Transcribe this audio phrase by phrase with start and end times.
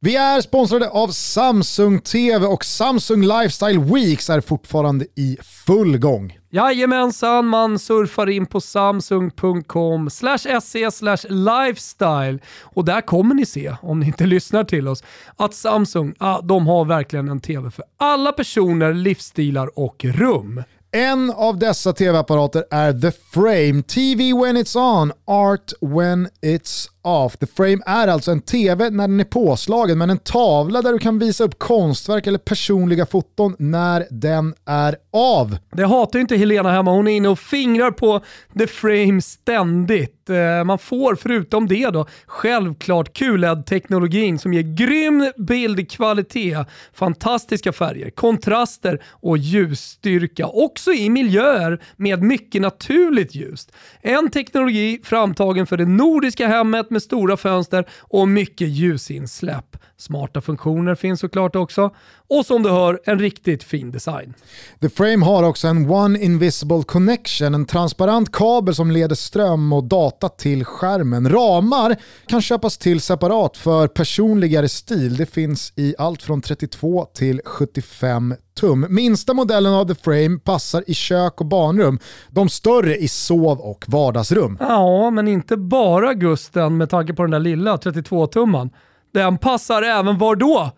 [0.00, 6.38] Vi är sponsrade av Samsung TV och Samsung Lifestyle Weeks är fortfarande i full gång.
[6.50, 14.06] Jajamensan, man surfar in på samsung.com se lifestyle och där kommer ni se, om ni
[14.06, 15.04] inte lyssnar till oss,
[15.36, 20.62] att Samsung, ah, de har verkligen en TV för alla personer, livsstilar och rum.
[20.90, 27.36] En av dessa tv-apparater är The Frame, TV when it's on, art when it's off.
[27.36, 30.98] The Frame är alltså en tv när den är påslagen men en tavla där du
[30.98, 35.58] kan visa upp konstverk eller personliga foton när den är av.
[35.72, 38.20] Det hatar inte Helena hemma, hon är inne och fingrar på
[38.58, 40.30] The Frame ständigt.
[40.30, 49.02] Eh, man får förutom det då självklart QLED-teknologin som ger grym bildkvalitet, fantastiska färger, kontraster
[49.10, 50.46] och ljusstyrka.
[50.46, 53.68] Också i miljöer med mycket naturligt ljus.
[54.00, 59.76] En teknologi framtagen för det nordiska hemmet med stora fönster och mycket ljusinsläpp.
[59.96, 61.90] Smarta funktioner finns såklart också.
[62.28, 64.34] Och som du hör, en riktigt fin design.
[64.80, 69.84] The Frame har också en One Invisible Connection, en transparent kabel som leder ström och
[69.84, 71.30] data till skärmen.
[71.30, 71.96] Ramar
[72.26, 75.16] kan köpas till separat för personligare stil.
[75.16, 78.86] Det finns i allt från 32 till 75 tum.
[78.88, 81.98] Minsta modellen av The Frame passar i kök och barnrum.
[82.28, 84.56] De större i sov och vardagsrum.
[84.60, 88.70] Ja, men inte bara Gusten med tanke på den där lilla 32-tumman.
[89.14, 90.70] Den passar även var då?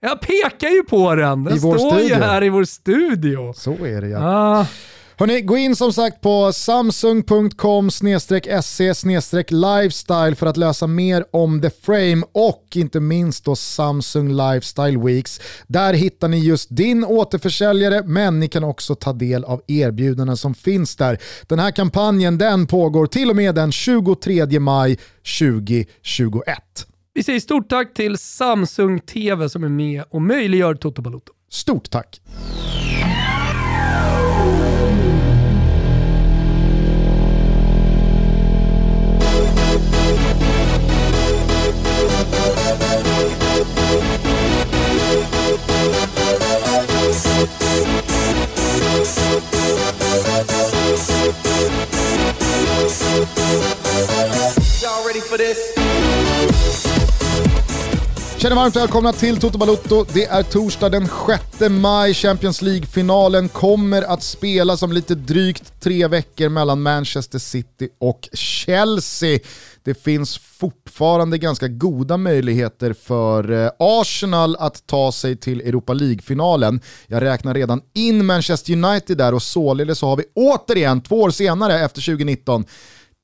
[0.00, 1.44] Jag pekar ju på den.
[1.44, 2.08] Den står studio.
[2.08, 3.52] ju här i vår studio.
[3.52, 4.20] Så är det ja.
[4.22, 4.66] Ah.
[5.16, 8.94] Hörrni, gå in som sagt på samsung.com se
[9.50, 15.40] lifestyle för att läsa mer om The Frame och inte minst då Samsung Lifestyle Weeks.
[15.66, 20.54] Där hittar ni just din återförsäljare men ni kan också ta del av erbjudanden som
[20.54, 21.18] finns där.
[21.46, 24.98] Den här kampanjen den pågår till och med den 23 maj
[25.40, 26.58] 2021.
[27.14, 31.32] Vi säger stort tack till Samsung TV som är med och möjliggör Toto Balotto.
[31.50, 32.20] Stort tack!
[55.34, 55.74] For this?
[58.36, 60.06] Känner varmt välkomna till Toto Balotto.
[60.12, 62.14] Det är torsdag den 6 maj.
[62.14, 69.38] Champions League-finalen kommer att spelas om lite drygt tre veckor mellan Manchester City och Chelsea.
[69.82, 76.80] Det finns fortfarande ganska goda möjligheter för eh, Arsenal att ta sig till Europa League-finalen.
[77.06, 81.30] Jag räknar redan in Manchester United där och således så har vi återigen, två år
[81.30, 82.64] senare efter 2019,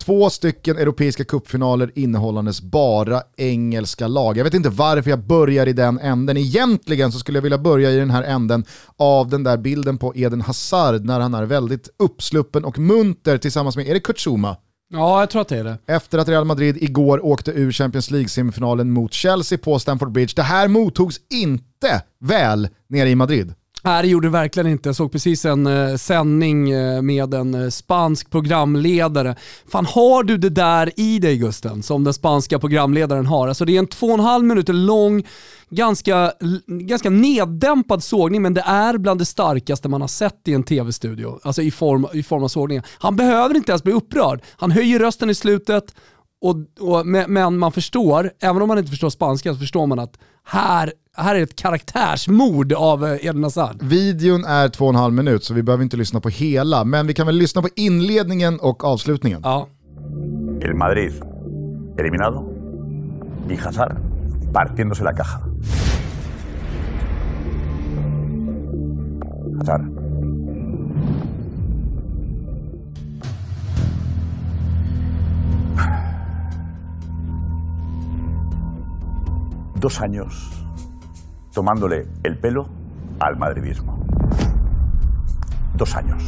[0.05, 4.37] Två stycken europeiska cupfinaler innehållandes bara engelska lag.
[4.37, 6.37] Jag vet inte varför jag börjar i den änden.
[6.37, 8.65] Egentligen så skulle jag vilja börja i den här änden
[8.97, 13.77] av den där bilden på Eden Hazard när han är väldigt uppsluppen och munter tillsammans
[13.77, 14.57] med, är det Kurt Zouma?
[14.93, 15.79] Ja, jag tror att det är det.
[15.87, 20.33] Efter att Real Madrid igår åkte ur Champions League-semifinalen mot Chelsea på Stamford Bridge.
[20.37, 23.55] Det här mottogs inte väl nere i Madrid.
[23.83, 24.89] Nej, det gjorde det verkligen inte.
[24.89, 29.37] Jag såg precis en eh, sändning eh, med en eh, spansk programledare.
[29.69, 33.49] Fan, har du det där i dig Gusten, som den spanska programledaren har?
[33.49, 35.27] Alltså det är en två och en halv minuter lång,
[35.71, 36.33] ganska,
[36.67, 41.41] ganska neddämpad sågning, men det är bland det starkaste man har sett i en tv-studio.
[41.43, 42.85] Alltså i form, i form av sågningen.
[42.99, 44.43] Han behöver inte ens bli upprörd.
[44.57, 45.95] Han höjer rösten i slutet,
[46.43, 50.19] och, och, men man förstår, även om man inte förstår spanska, så förstår man att
[50.45, 53.83] här, här är ett karaktärsmord av eh, Eden Hazard.
[53.83, 57.07] Videon är två och en halv minut så vi behöver inte lyssna på hela, men
[57.07, 59.41] vi kan väl lyssna på inledningen och avslutningen.
[59.45, 59.69] Ja.
[60.63, 61.23] El Madrid
[61.99, 62.53] eliminado
[63.51, 63.97] y Hazard
[64.53, 65.41] partiéndose la caja.
[69.59, 70.01] Hazard.
[79.81, 80.61] Dos años
[81.53, 82.69] tomándole el pelo
[83.19, 84.05] al madridismo.
[85.75, 86.23] Dos años.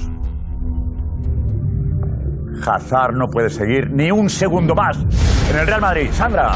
[2.66, 4.98] Hazard no puede seguir ni un segundo más
[5.50, 6.10] en el Real Madrid.
[6.12, 6.52] Sandra.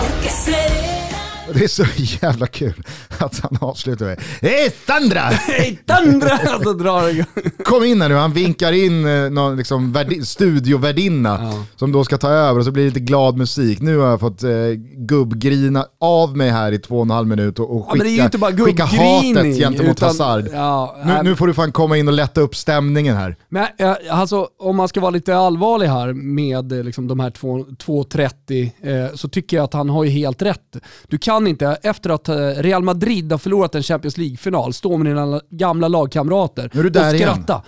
[1.54, 1.84] Det är så
[2.22, 2.82] jävla kul
[3.19, 5.20] att han avslutar med Hej Sandra!
[5.31, 6.38] Hej Tandra!
[6.62, 7.64] Så drar det.
[7.64, 12.19] Kom in här nu, han vinkar in eh, någon liksom värdi- studiovärdinna som då ska
[12.19, 13.81] ta över och så blir det lite glad musik.
[13.81, 14.50] Nu har jag fått eh,
[14.96, 18.10] gubbgrina av mig här i två och en halv minut och, och Ja, men det
[18.10, 20.49] är ju skicka, bara skicka hatet gentemot utan- Hazard.
[20.52, 23.37] ja, nu, nu får du fan komma in och lätta upp stämningen här.
[23.49, 23.66] Men
[24.10, 29.08] alltså, om man ska vara lite allvarlig här med eh, liksom, de här två- 2.30
[29.10, 30.76] eh, så tycker jag att han har ju helt rätt.
[31.08, 34.96] Du kan kan inte, efter att eh, Real Madrid har förlorat en Champions League-final, stå
[34.96, 37.34] med dina gamla lagkamrater Nu är du där och igen.
[37.34, 37.62] skratta.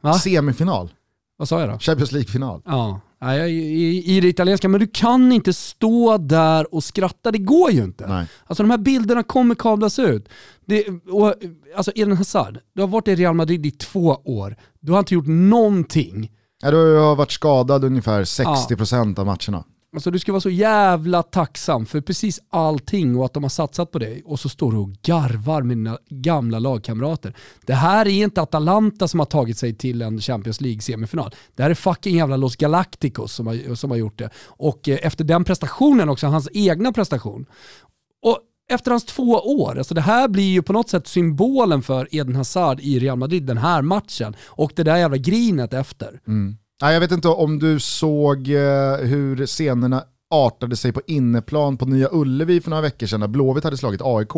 [0.00, 0.14] Va?
[0.14, 0.90] Semifinal,
[1.36, 1.78] Vad sa jag då?
[1.78, 2.62] Champions League-final.
[2.66, 7.38] Ja, Nej, i, i det italienska, men du kan inte stå där och skratta, det
[7.38, 8.06] går ju inte.
[8.06, 8.26] Nej.
[8.46, 10.28] Alltså de här bilderna kommer kablas ut.
[10.66, 11.34] Det, och,
[11.76, 15.14] alltså Eden Hazard, du har varit i Real Madrid i två år, du har inte
[15.14, 16.30] gjort någonting.
[16.62, 19.64] Ja, du har varit skadad ungefär 60% av matcherna.
[19.98, 23.90] Alltså du ska vara så jävla tacksam för precis allting och att de har satsat
[23.90, 27.34] på dig och så står du och garvar med dina gamla lagkamrater.
[27.66, 31.34] Det här är inte Atalanta som har tagit sig till en Champions League-semifinal.
[31.56, 34.30] Det här är fucking jävla Los Galacticos som har, som har gjort det.
[34.46, 37.46] Och eh, efter den prestationen också, hans egna prestation.
[38.22, 38.38] Och
[38.70, 42.36] efter hans två år, alltså det här blir ju på något sätt symbolen för Eden
[42.36, 44.36] Hazard i Real Madrid den här matchen.
[44.46, 46.20] Och det där jävla grinet efter.
[46.26, 46.56] Mm.
[46.82, 51.86] Nej, jag vet inte om du såg eh, hur scenerna artade sig på inneplan på
[51.86, 54.32] Nya Ullevi för några veckor sedan när Blåvitt hade slagit AIK.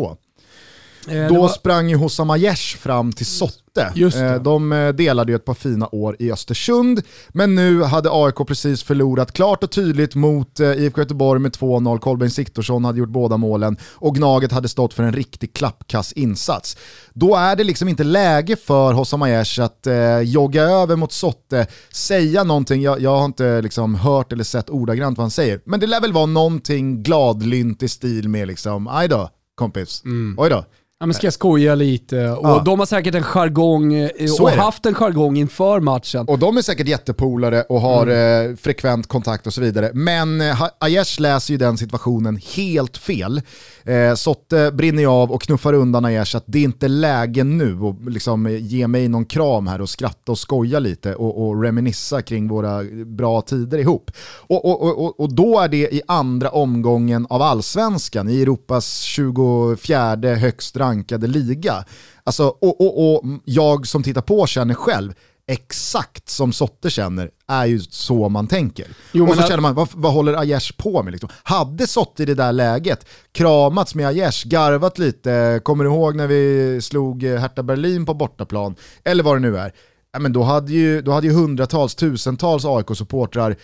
[1.07, 3.91] Eh, Då var- sprang ju Hossam Aiesh fram till Sotte.
[4.21, 8.35] Eh, De eh, delade ju ett par fina år i Östersund, men nu hade AIK
[8.47, 11.99] precis förlorat klart och tydligt mot IFK Göteborg med 2-0.
[11.99, 16.77] Kolbeinn Siktorsson hade gjort båda målen och Gnaget hade stått för en riktig klappkass insats.
[17.13, 21.67] Då är det liksom inte läge för Hossam Aiesh att eh, jogga över mot Sotte,
[21.93, 25.79] säga någonting, jag, jag har inte liksom hört eller sett ordagrant vad han säger, men
[25.79, 30.01] det lär väl vara någonting gladlynt i stil med liksom, aj då kompis,
[30.37, 30.65] oj då.
[31.01, 32.29] Ja men ska jag skoja lite?
[32.29, 32.61] Och Ja.
[32.65, 34.09] de har säkert en jargong eh,
[34.41, 36.25] och haft en jargong inför matchen.
[36.27, 39.91] Och de är säkert jättepolare och har eh, frekvent kontakt och så vidare.
[39.93, 43.41] Men eh, Aiesh läser ju den situationen helt fel.
[43.83, 47.77] Eh, Sotte brinner ju av och knuffar undan Aiesh att det är inte läge nu
[47.83, 51.63] att liksom, eh, ge mig någon kram här och skratta och skoja lite och, och
[51.63, 54.11] reminissa kring våra bra tider ihop.
[54.47, 58.99] Och, och, och, och, och då är det i andra omgången av allsvenskan, i Europas
[58.99, 60.90] 24 högst rankade
[61.27, 61.85] liga.
[62.23, 65.13] Alltså, och, och, och jag som tittar på känner själv,
[65.47, 68.87] exakt som Sotte känner, är ju så man tänker.
[69.11, 71.11] Jo, och så att- känner man, vad, vad håller Aiesh på med?
[71.11, 71.29] Liksom?
[71.43, 76.27] Hade Sotte i det där läget kramats med Aiesh, garvat lite, kommer du ihåg när
[76.27, 79.73] vi slog eh, Hertha Berlin på bortaplan, eller vad det nu är,
[80.13, 83.55] ja, men då, hade ju, då hade ju hundratals, tusentals AIK-supportrar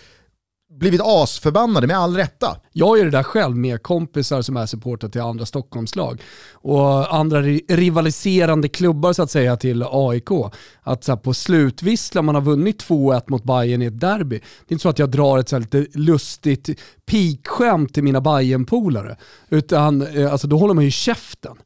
[0.78, 2.56] blivit asförbannade med all rätta.
[2.72, 6.20] Jag gör det där själv med kompisar som är supportrar till andra Stockholmslag
[6.52, 10.28] och andra ri- rivaliserande klubbar så att säga till AIK.
[10.82, 14.38] Att så här, på slutvissla man har vunnit 2-1 mot Bayern i ett derby.
[14.38, 16.68] Det är inte så att jag drar ett så här lite lustigt
[17.06, 19.16] pikskämt till mina Bayern-polare.
[19.48, 21.56] Utan eh, alltså, då håller man ju käften.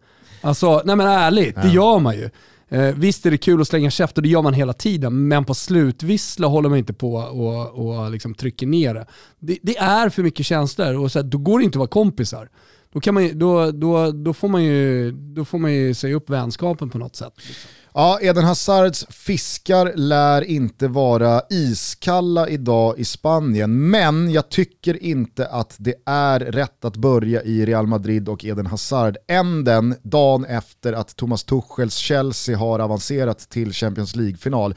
[0.40, 2.30] Alltså, nej men ärligt, det gör man ju.
[2.72, 5.44] Eh, visst är det kul att slänga käft och det gör man hela tiden, men
[5.44, 9.06] på slutvissla håller man inte på och, och liksom trycker ner det.
[9.38, 9.58] det.
[9.62, 12.48] Det är för mycket känslor och så här, då går det inte att vara kompisar.
[12.92, 16.30] Då, kan man då, då, då, får man ju, då får man ju säga upp
[16.30, 17.32] vänskapen på något sätt.
[17.36, 17.70] Liksom.
[17.94, 25.46] Ja, Eden Hazards fiskar lär inte vara iskalla idag i Spanien, men jag tycker inte
[25.46, 30.44] att det är rätt att börja i Real Madrid och Eden Hazard än den dagen
[30.44, 34.74] efter att Thomas Tuchels Chelsea har avancerat till Champions League-final.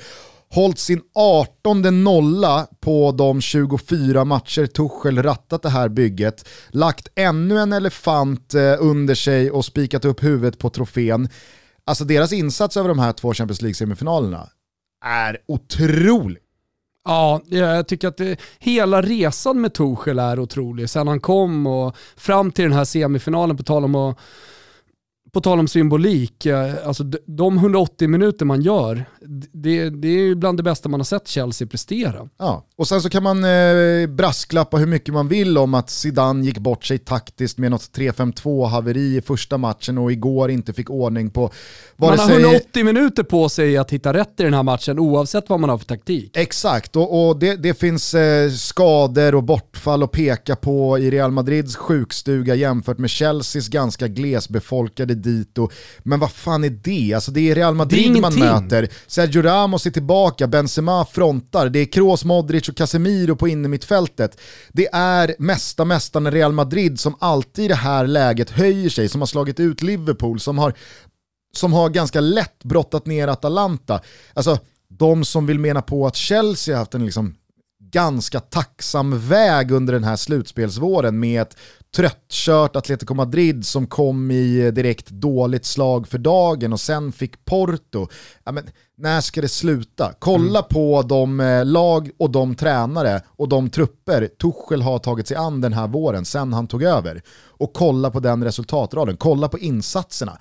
[0.50, 7.60] Hållit sin 18 nolla på de 24 matcher Tuchel rattat det här bygget, lagt ännu
[7.60, 11.30] en elefant eh, under sig och spikat upp huvudet på trofén.
[11.86, 14.50] Alltså deras insats över de här två Champions League-semifinalerna
[15.06, 16.42] är otrolig.
[17.06, 20.90] Ja, jag tycker att det, hela resan med Torshäll är otrolig.
[20.90, 24.20] Sen han kom och fram till den här semifinalen, på tal om, att,
[25.36, 29.06] på tal om symbolik, eh, alltså de- de 180 minuter man gör,
[29.52, 32.30] det, det är ju bland det bästa man har sett Chelsea prestera.
[32.38, 32.66] Ja.
[32.76, 36.58] Och sen så kan man eh, brasklappa hur mycket man vill om att Zidane gick
[36.58, 41.30] bort sig taktiskt med något 3-5-2 haveri i första matchen och igår inte fick ordning
[41.30, 41.52] på
[41.98, 42.42] Man har sig...
[42.42, 45.78] 180 minuter på sig att hitta rätt i den här matchen oavsett vad man har
[45.78, 46.38] för taktik.
[46.38, 51.32] Exakt, och, och det, det finns eh, skador och bortfall att peka på i Real
[51.32, 55.70] Madrids sjukstuga jämfört med Chelseas ganska glesbefolkade dito.
[56.04, 57.14] Men vad fan är det?
[57.14, 58.70] Alltså det är Real Madrid man ingenting.
[58.70, 58.90] möter.
[59.08, 64.38] Sergio Ramos är tillbaka, Benzema frontar, det är Kroos, Modric och Casemiro på innermittfältet.
[64.72, 69.22] Det är mesta mästarna Real Madrid som alltid i det här läget höjer sig, som
[69.22, 70.74] har slagit ut Liverpool, som har
[71.56, 74.02] som har ganska lätt brottat ner Atalanta.
[74.34, 77.36] Alltså, de som vill mena på att Chelsea har haft en liksom
[77.96, 81.58] ganska tacksam väg under den här slutspelsvåren med ett
[81.96, 88.08] tröttkört Atletico Madrid som kom i direkt dåligt slag för dagen och sen fick Porto.
[88.44, 88.64] Ja, men,
[88.98, 90.14] när ska det sluta?
[90.20, 90.70] Kolla mm.
[90.70, 95.62] på de eh, lag och de tränare och de trupper Tuchel har tagit sig an
[95.62, 97.22] den här våren sen han tog över.
[97.48, 100.38] Och kolla på den resultatraden, kolla på insatserna.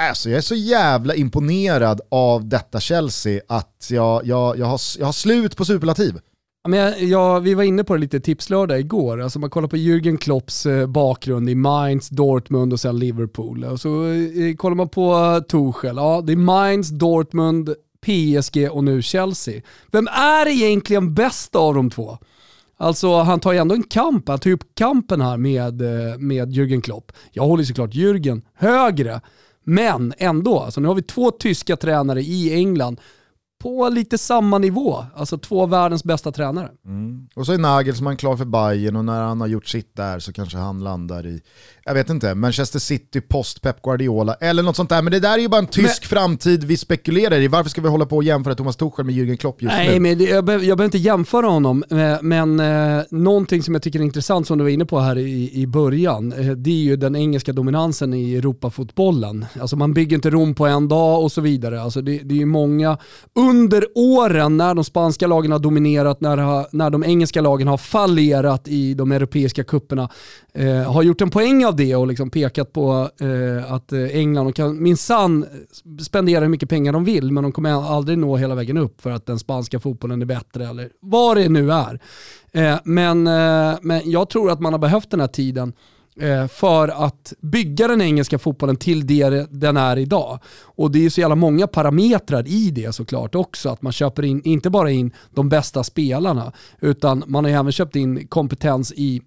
[0.00, 5.06] Alltså jag är så jävla imponerad av detta Chelsea att jag, jag, jag, har, jag
[5.06, 6.20] har slut på superlativ.
[6.68, 9.20] Men jag, jag, vi var inne på det lite tipslördag igår.
[9.20, 13.64] Alltså man kollar på Jürgen Klopps eh, bakgrund i Mainz, Dortmund och sen Liverpool.
[13.64, 15.96] Och så eh, kollar man på eh, Tuchel.
[15.96, 19.62] Ja, det är Mainz, Dortmund, PSG och nu Chelsea.
[19.90, 22.18] Vem är egentligen bäst av de två?
[22.76, 25.80] Alltså han tar ju ändå en kamp, han tar upp kampen här med,
[26.20, 27.12] med Jürgen Klopp.
[27.32, 29.20] Jag håller såklart Jürgen högre,
[29.64, 30.60] men ändå.
[30.60, 33.00] Alltså nu har vi två tyska tränare i England
[33.64, 35.04] på lite samma nivå.
[35.14, 36.70] Alltså två av världens bästa tränare.
[36.86, 37.28] Mm.
[37.34, 40.32] Och så är Nagelsmann klar för Bayern och när han har gjort sitt där så
[40.32, 41.40] kanske han landar i,
[41.84, 45.02] jag vet inte, Manchester City post Pep Guardiola eller något sånt där.
[45.02, 47.48] Men det där är ju bara en tysk men, framtid vi spekulerar i.
[47.48, 49.90] Varför ska vi hålla på och jämföra Thomas Tuchel med Jürgen Klopp just nej, nu?
[49.90, 53.74] Nej, men det, jag, be jag behöver inte jämföra honom, eh, men eh, någonting som
[53.74, 56.70] jag tycker är intressant som du var inne på här i, i början, eh, det
[56.70, 59.46] är ju den engelska dominansen i Europafotbollen.
[59.60, 61.82] Alltså man bygger inte Rom på en dag och så vidare.
[61.82, 62.98] Alltså det, det är ju många
[63.54, 68.68] under åren när de spanska lagen har dominerat, när, när de engelska lagen har fallerat
[68.68, 70.08] i de europeiska kupperna
[70.54, 74.34] eh, har gjort en poäng av det och liksom pekat på eh, att eh, England,
[74.34, 75.46] England kan minsann
[76.00, 79.10] spendera hur mycket pengar de vill, men de kommer aldrig nå hela vägen upp för
[79.10, 82.00] att den spanska fotbollen är bättre eller vad det nu är.
[82.52, 86.46] Eh, men, eh, men jag tror att man har behövt den här tiden Eh, Eh,
[86.46, 90.38] för att bygga den engelska fotbollen till det den är idag.
[90.62, 93.68] Och det är så jävla många parametrar i det såklart också.
[93.68, 97.96] Att man köper in, inte bara in de bästa spelarna, utan man har även köpt
[97.96, 99.22] in kompetens i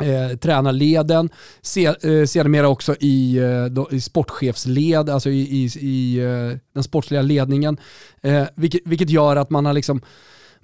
[0.00, 1.30] Eh, tränarleden,
[1.62, 6.82] se, eh, sedermera också i, eh, då, i sportchefsled, alltså i, i, i eh, den
[6.82, 7.76] sportsliga ledningen.
[8.22, 10.00] Eh, vilket, vilket gör att man har liksom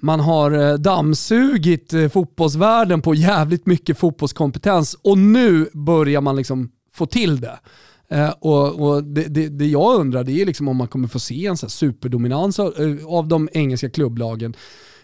[0.02, 6.70] man har eh, dammsugit eh, fotbollsvärlden på jävligt mycket fotbollskompetens och nu börjar man liksom
[6.92, 7.58] få till det.
[8.10, 11.18] Eh, och, och det, det, det, jag undrar det är liksom om man kommer få
[11.18, 12.74] se en så superdominans av,
[13.06, 14.54] av de engelska klubblagen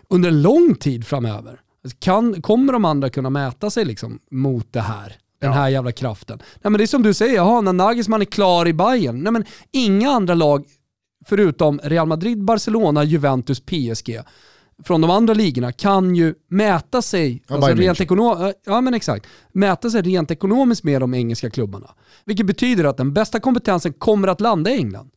[0.09, 1.61] under en lång tid framöver.
[1.99, 5.17] Kan, kommer de andra kunna mäta sig liksom mot det här?
[5.41, 6.39] Den här jävla kraften.
[6.39, 9.23] Nej, men det är som du säger, jaha, när Nagelsmann är klar i Bayern.
[9.23, 10.65] Nej, men inga andra lag
[11.27, 14.21] förutom Real Madrid, Barcelona, Juventus, PSG
[14.85, 19.27] från de andra ligorna kan ju mäta sig, ja, alltså rent ekonom ja, men exakt,
[19.53, 21.91] mäta sig rent ekonomiskt med de engelska klubbarna.
[22.25, 25.11] Vilket betyder att den bästa kompetensen kommer att landa i England.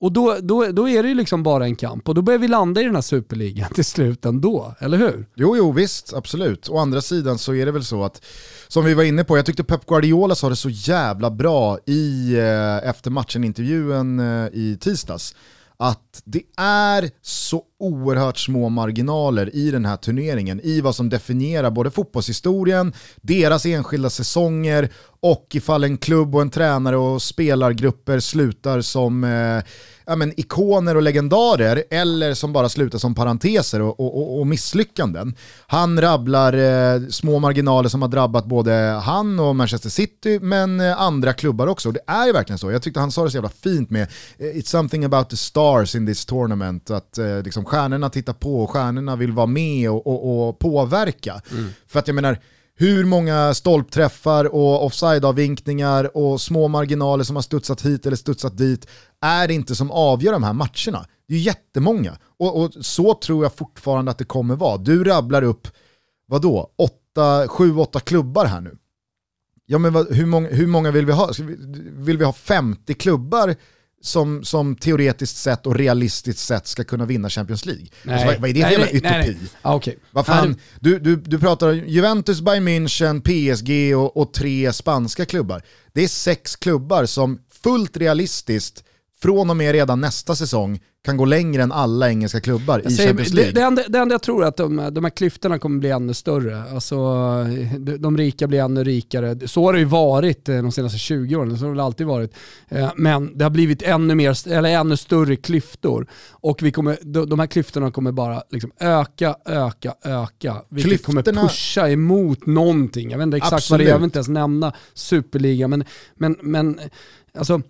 [0.00, 2.48] Och då, då, då är det ju liksom bara en kamp och då börjar vi
[2.48, 5.26] landa i den här superligan till slut ändå, eller hur?
[5.34, 6.68] Jo, jo, visst, absolut.
[6.68, 8.24] Å andra sidan så är det väl så att,
[8.68, 12.34] som vi var inne på, jag tyckte Pep Guardiola sa det så jävla bra i
[12.34, 15.34] eh, efter matchen-intervjun eh, i tisdags
[15.76, 21.70] att det är så oerhört små marginaler i den här turneringen, i vad som definierar
[21.70, 24.88] både fotbollshistorien, deras enskilda säsonger
[25.20, 29.62] och ifall en klubb och en tränare och spelargrupper slutar som eh,
[30.06, 35.34] ja, men, ikoner och legendarer eller som bara slutar som parenteser och, och, och misslyckanden.
[35.66, 38.72] Han rabblar eh, små marginaler som har drabbat både
[39.04, 41.88] han och Manchester City men eh, andra klubbar också.
[41.88, 42.70] Och det är ju verkligen så.
[42.70, 44.02] Jag tyckte han sa det så jävla fint med
[44.38, 46.90] eh, “It's something about the stars in this tournament”.
[46.90, 51.40] Att eh, liksom, stjärnorna tittar på och stjärnorna vill vara med och, och, och påverka.
[51.50, 51.68] Mm.
[51.86, 52.38] För att jag menar,
[52.78, 58.86] hur många stolpträffar och offside-avvinkningar och små marginaler som har studsat hit eller studsat dit
[59.20, 61.06] är det inte som avgör de här matcherna.
[61.28, 62.18] Det är jättemånga.
[62.38, 64.76] Och, och så tror jag fortfarande att det kommer vara.
[64.76, 65.68] Du rabblar upp,
[66.26, 68.76] vadå, åtta, sju, åtta klubbar här nu.
[69.66, 71.30] Ja men vad, hur, många, hur många vill vi ha?
[71.92, 73.54] Vill vi ha 50 klubbar
[74.06, 77.86] som, som teoretiskt sett och realistiskt sett ska kunna vinna Champions League.
[78.08, 79.08] Alltså, vad, vad, är det för jävla utopi?
[79.08, 79.50] Nej, nej.
[79.62, 79.94] Ah, okay.
[80.10, 85.62] Vad fan, du, du, du pratar Juventus, Bayern München, PSG och, och tre spanska klubbar.
[85.92, 88.84] Det är sex klubbar som fullt realistiskt
[89.26, 92.96] från och med redan nästa säsong kan gå längre än alla engelska klubbar jag i
[92.96, 93.52] säger, Champions League.
[93.52, 95.90] Det, det, enda, det enda jag tror är att de, de här klyftorna kommer bli
[95.90, 96.62] ännu större.
[96.72, 96.96] Alltså,
[97.78, 99.48] de, de rika blir ännu rikare.
[99.48, 102.34] Så har det ju varit de senaste 20 åren, så har det alltid varit.
[102.68, 106.06] Eh, men det har blivit ännu, mer, eller ännu större klyftor.
[106.30, 110.62] Och vi kommer, de här klyftorna kommer bara liksom öka, öka, öka.
[110.68, 111.22] Vilket klyftorna...
[111.22, 113.10] kommer pusha emot någonting.
[113.10, 113.70] Jag vet inte exakt Absolut.
[113.70, 115.68] vad det är, jag vill inte ens nämna superliga.
[115.68, 116.80] Men, men, men
[117.38, 117.62] alltså,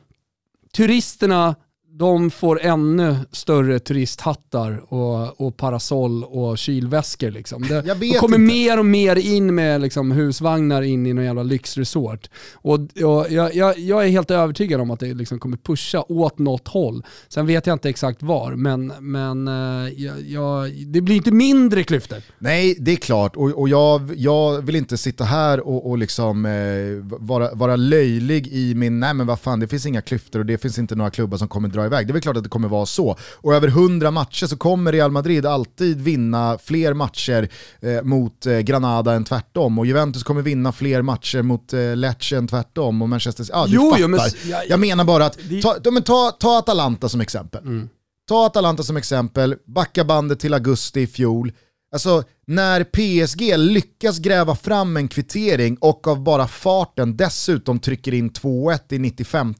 [0.76, 1.56] turisterna
[1.99, 7.31] de får ännu större turisthattar och, och parasoll och kylväskor.
[7.31, 7.62] Liksom.
[7.62, 8.55] Det, de kommer inte.
[8.55, 12.31] mer och mer in med liksom, husvagnar in i någon jävla lyxresort.
[12.55, 16.38] Och, och jag, jag, jag är helt övertygad om att det liksom kommer pusha åt
[16.38, 17.05] något håll.
[17.29, 19.93] Sen vet jag inte exakt var, men, men eh,
[20.33, 22.19] jag, det blir inte mindre klyftor.
[22.38, 23.37] Nej, det är klart.
[23.37, 28.47] Och, och jag, jag vill inte sitta här och, och liksom, eh, vara, vara löjlig
[28.47, 31.11] i min, nej men vad fan, det finns inga klyftor och det finns inte några
[31.11, 32.07] klubbar som kommer dra iväg.
[32.07, 33.16] Det är väl klart att det kommer vara så.
[33.33, 37.49] Och över 100 matcher så kommer Real Madrid alltid vinna fler matcher
[37.81, 39.78] eh, mot eh, Granada än tvärtom.
[39.78, 43.02] Och Juventus kommer vinna fler matcher mot eh, Lecce än tvärtom.
[43.02, 44.00] Och Manchester ja du Jo, fattar.
[44.02, 44.21] jo, men
[44.69, 47.61] jag menar bara att, ta, ja, men ta, ta Atalanta som exempel.
[47.62, 47.88] Mm.
[48.28, 51.52] Ta Atalanta som exempel, backa bandet till augusti i fjol.
[51.93, 58.31] Alltså när PSG lyckas gräva fram en kvittering och av bara farten dessutom trycker in
[58.31, 59.55] 2-1 i 95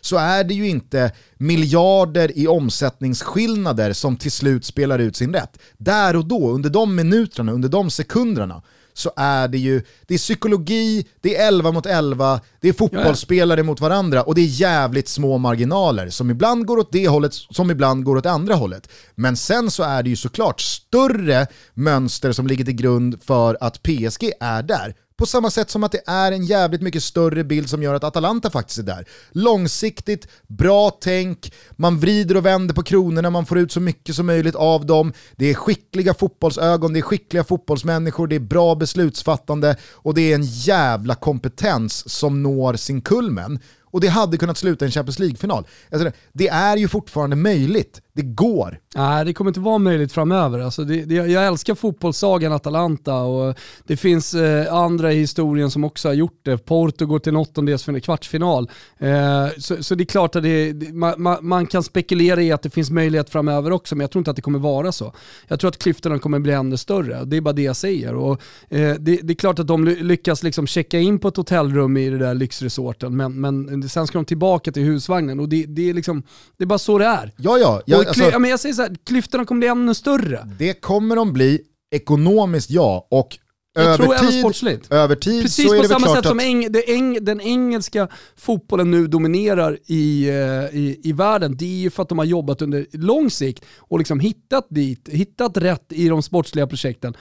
[0.00, 5.58] så är det ju inte miljarder i omsättningsskillnader som till slut spelar ut sin rätt.
[5.78, 8.62] Där och då, under de minuterna, under de sekunderna,
[8.94, 13.62] så är det ju det är psykologi, det är 11 mot 11, det är fotbollsspelare
[13.62, 17.70] mot varandra och det är jävligt små marginaler som ibland går åt det hållet, som
[17.70, 18.88] ibland går åt andra hållet.
[19.14, 23.82] Men sen så är det ju såklart större mönster som ligger till grund för att
[23.82, 24.94] PSG är där.
[25.16, 28.04] På samma sätt som att det är en jävligt mycket större bild som gör att
[28.04, 29.08] Atalanta faktiskt är där.
[29.30, 34.26] Långsiktigt, bra tänk, man vrider och vänder på kronorna, man får ut så mycket som
[34.26, 35.12] möjligt av dem.
[35.36, 40.34] Det är skickliga fotbollsögon, det är skickliga fotbollsmänniskor, det är bra beslutsfattande och det är
[40.34, 43.58] en jävla kompetens som når sin kulmen.
[43.82, 45.66] Och det hade kunnat sluta i en Champions League-final.
[45.90, 48.78] Alltså, det är ju fortfarande möjligt, det går.
[48.94, 50.58] Nej, det kommer inte vara möjligt framöver.
[50.58, 53.54] Alltså det, det, jag älskar fotbollssagan Atalanta och
[53.86, 56.58] det finns eh, andra i historien som också har gjort det.
[56.58, 58.70] Porto går till en åttondels kvartsfinal.
[58.98, 62.62] Eh, så, så det är klart att det, man, man, man kan spekulera i att
[62.62, 65.12] det finns möjlighet framöver också, men jag tror inte att det kommer vara så.
[65.48, 67.24] Jag tror att klyftorna kommer bli ännu större.
[67.24, 68.14] Det är bara det jag säger.
[68.14, 71.36] Och, eh, det, det är klart att de ly- lyckas liksom checka in på ett
[71.36, 75.90] hotellrum i det där lyxresorten, men, men sen ska de tillbaka till husvagnen och det,
[75.90, 76.22] är, liksom,
[76.56, 77.32] det är bara så det är.
[77.36, 77.82] Ja, ja.
[77.86, 80.48] Jag, alltså, ja, men jag säger så här, klyftorna kommer bli ännu större.
[80.58, 81.60] det kommer de bli
[81.94, 83.06] ekonomiskt, ja.
[83.10, 83.38] Och
[83.74, 84.92] Jag över tror tid, sportsligt.
[84.92, 86.44] över tid Precis så är på det samma sätt som att...
[86.44, 90.34] eng, det eng, den engelska fotbollen nu dominerar i, eh,
[90.78, 93.98] i, i världen, det är ju för att de har jobbat under lång sikt och
[93.98, 97.16] liksom hittat dit, hittat rätt i de sportsliga projekten.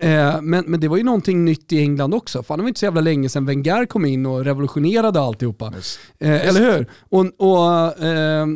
[0.00, 2.42] Eh, men, men det var ju någonting nytt i England också.
[2.42, 5.72] Fan, det var inte så jävla länge sedan Wenger kom in och revolutionerade alltihopa.
[6.18, 6.90] Eh, eller hur?
[7.00, 8.46] Och, och eh,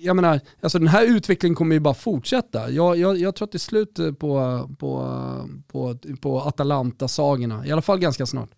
[0.00, 2.70] jag menar, alltså den här utvecklingen kommer ju bara fortsätta.
[2.70, 5.08] Jag, jag, jag tror att det är slut på, på,
[5.72, 8.50] på, på Atalanta-sagorna, i alla fall ganska snart.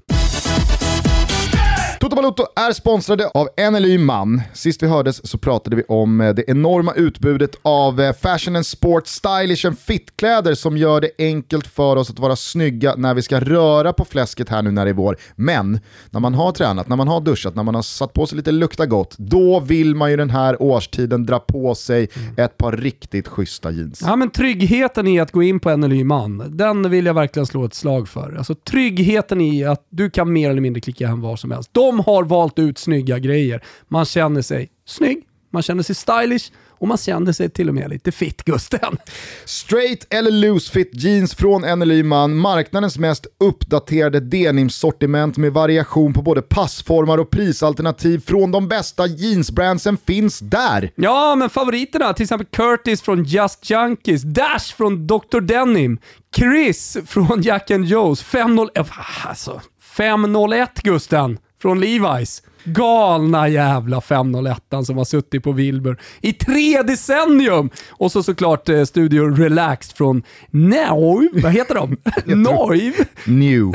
[2.01, 4.43] Toto Balotto är sponsrade av NLY Man.
[4.53, 8.67] Sist vi hördes så pratade vi om eh, det enorma utbudet av eh, fashion and
[8.67, 13.23] sport, stylish and fit-kläder som gör det enkelt för oss att vara snygga när vi
[13.23, 15.17] ska röra på fläsket här nu när det är vår.
[15.37, 18.37] Men när man har tränat, när man har duschat, när man har satt på sig
[18.37, 22.73] lite lukta gott, då vill man ju den här årstiden dra på sig ett par
[22.73, 24.03] riktigt schyssta jeans.
[24.07, 27.65] Ja men tryggheten i att gå in på NLY Man, den vill jag verkligen slå
[27.65, 28.35] ett slag för.
[28.39, 31.71] Alltså tryggheten i att du kan mer eller mindre klicka hem var som helst.
[31.73, 33.65] De har valt ut snygga grejer.
[33.89, 35.23] Man känner sig snygg,
[35.53, 36.51] man känner sig stylish
[36.81, 38.97] och man känner sig till och med lite fit Gusten.
[39.45, 46.23] Straight eller loose fit jeans från NLY Man, marknadens mest uppdaterade denimsortiment med variation på
[46.23, 50.91] både passformar och prisalternativ från de bästa jeansbrandsen finns där.
[50.95, 55.41] Ja, men favoriterna, till exempel Curtis från Just Junkies, Dash från Dr.
[55.41, 55.99] Denim,
[56.37, 58.87] Chris från Jack and Joe's, 501,
[59.27, 59.61] alltså
[59.97, 62.43] 501 Gusten från Levi's.
[62.65, 67.71] Galna jävla 501 som har suttit på Wilbur i tre decennium.
[67.91, 71.97] Och så såklart eh, Studio Relaxed från Noiv, vad heter de?
[72.35, 72.95] Noiv?
[73.25, 73.73] New.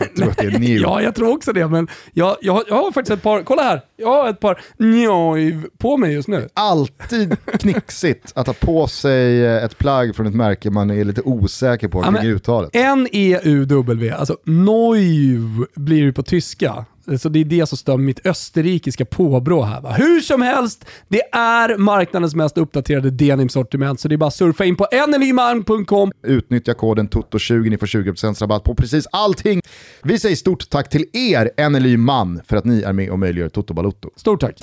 [0.00, 0.80] Jag tror att det är new.
[0.80, 3.80] Ja, jag tror också det, men jag, jag, jag har faktiskt ett par, kolla här,
[3.96, 6.48] jag har ett par Noiv på mig just nu.
[6.54, 11.22] Alltid knixigt att ha på sig eh, ett plagg från ett märke man är lite
[11.22, 12.70] osäker på kring uttalet.
[12.72, 16.84] N-E-U-W, alltså Neuv blir det på tyska.
[17.18, 19.80] Så det är det som stör mitt österrikiska påbrå här.
[19.80, 19.92] Va?
[19.92, 24.64] Hur som helst, det är marknadens mest uppdaterade denimsortiment, så det är bara att surfa
[24.64, 26.12] in på nlyman.com.
[26.22, 29.60] Utnyttja koden TOTO20, ni får 20% rabatt på precis allting.
[30.02, 33.48] Vi säger stort tack till er NLY Man för att ni är med och möjliggör
[33.48, 34.10] Toto Balotto.
[34.16, 34.60] Stort tack!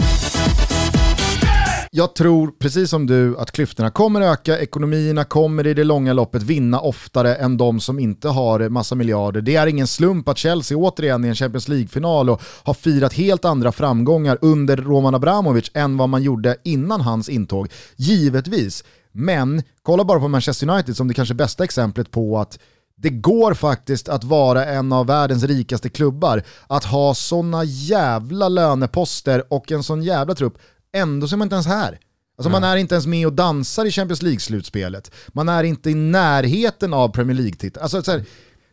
[1.95, 6.43] Jag tror, precis som du, att klyftorna kommer öka, ekonomierna kommer i det långa loppet
[6.43, 9.41] vinna oftare än de som inte har massa miljarder.
[9.41, 13.45] Det är ingen slump att Chelsea återigen i en Champions League-final och har firat helt
[13.45, 17.67] andra framgångar under Roman Abramovic än vad man gjorde innan hans intåg.
[17.95, 22.59] Givetvis, men kolla bara på Manchester United som det kanske bästa exemplet på att
[22.95, 29.43] det går faktiskt att vara en av världens rikaste klubbar, att ha sådana jävla löneposter
[29.53, 30.57] och en sån jävla trupp,
[30.93, 31.99] ändå så är man inte ens här.
[32.37, 35.11] Alltså man är inte ens med och dansar i Champions League-slutspelet.
[35.27, 37.83] Man är inte i närheten av Premier League-titeln.
[37.83, 38.23] Alltså, här,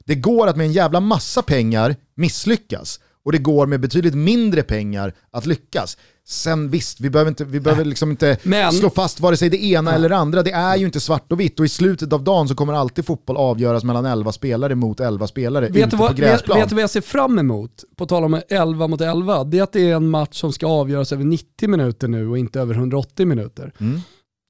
[0.04, 4.62] det går att med en jävla massa pengar misslyckas och det går med betydligt mindre
[4.62, 5.96] pengar att lyckas.
[6.26, 9.64] Sen visst, vi behöver inte, vi behöver liksom inte Men- slå fast vare sig det
[9.64, 10.42] ena eller det andra.
[10.42, 13.06] Det är ju inte svart och vitt och i slutet av dagen så kommer alltid
[13.06, 16.59] fotboll avgöras mellan 11 spelare mot 11 spelare Vet ute på vad, vet, gräsplan.
[16.59, 17.85] vet du vad jag ser fram emot?
[17.96, 19.44] På tal om 11 mot 11.
[19.44, 22.38] Det är att det är en match som ska avgöras över 90 minuter nu och
[22.38, 23.72] inte över 180 minuter.
[23.80, 24.00] Mm.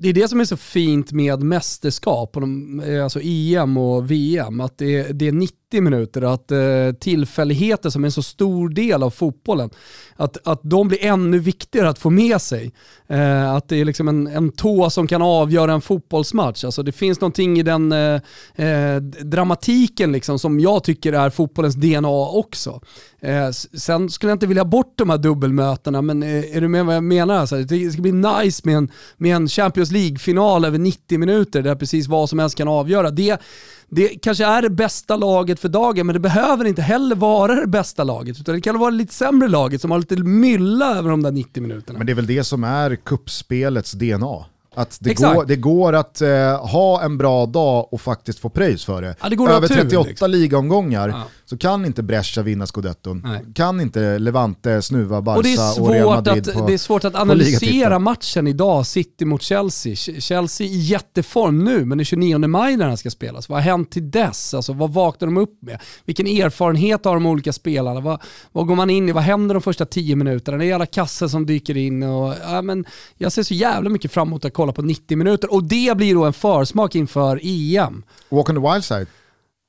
[0.03, 4.11] Det är det som är så fint med mästerskap, och de, eh, alltså EM och
[4.11, 8.23] VM, att det är, det är 90 minuter, att eh, tillfälligheter som är en så
[8.23, 9.71] stor del av fotbollen,
[10.17, 12.73] att, att de blir ännu viktigare att få med sig.
[13.09, 16.65] Eh, att det är liksom en, en tå som kan avgöra en fotbollsmatch.
[16.65, 18.21] Alltså det finns någonting i den eh,
[18.57, 22.81] eh dramatiken liksom, som jag tycker är fotbollens DNA också.
[23.23, 26.87] Eh, sen skulle jag inte vilja bort de här dubbelmötena, men eh, är du med
[26.87, 27.35] vad jag menar?
[27.35, 31.75] Alltså, det ska bli nice med en, med en Champions League-final över 90 minuter där
[31.75, 33.11] precis vad som helst kan avgöra.
[33.11, 33.41] Det,
[33.89, 37.67] det kanske är det bästa laget för dagen, men det behöver inte heller vara det
[37.67, 41.11] bästa laget, utan det kan vara det lite sämre laget som har lite mylla över
[41.11, 41.99] de där 90 minuterna.
[41.99, 44.45] Men det är väl det som är kuppspelets DNA.
[44.75, 48.85] Att det, går, det går att eh, ha en bra dag och faktiskt få pröjs
[48.85, 49.17] för det.
[49.23, 50.31] Ja, det Över tur, 38 liksom.
[50.31, 51.25] ligaomgångar Ja.
[51.51, 53.23] Så kan inte Brescia vinna scudetton.
[53.25, 53.45] Nej.
[53.55, 56.73] Kan inte Levante snuva Barca Och det är, och Real svårt Madrid att, på, det
[56.75, 59.95] är svårt att analysera matchen idag, City mot Chelsea.
[59.95, 63.49] Ch- Chelsea i jätteform nu, men den 29 maj när den ska spelas.
[63.49, 64.55] Vad har hänt till dess?
[64.55, 65.81] Alltså, vad vaknar de upp med?
[66.05, 68.01] Vilken erfarenhet har de olika spelarna?
[68.01, 69.13] Vad, vad går man in i?
[69.13, 70.59] Vad händer de första 10 minuterna?
[70.59, 72.03] Det är alla kassor som dyker in.
[72.03, 72.85] Och, ja, men
[73.17, 76.15] jag ser så jävla mycket fram emot att kolla på 90 minuter och det blir
[76.15, 78.03] då en försmak inför EM.
[78.29, 79.07] Walk on the wild side,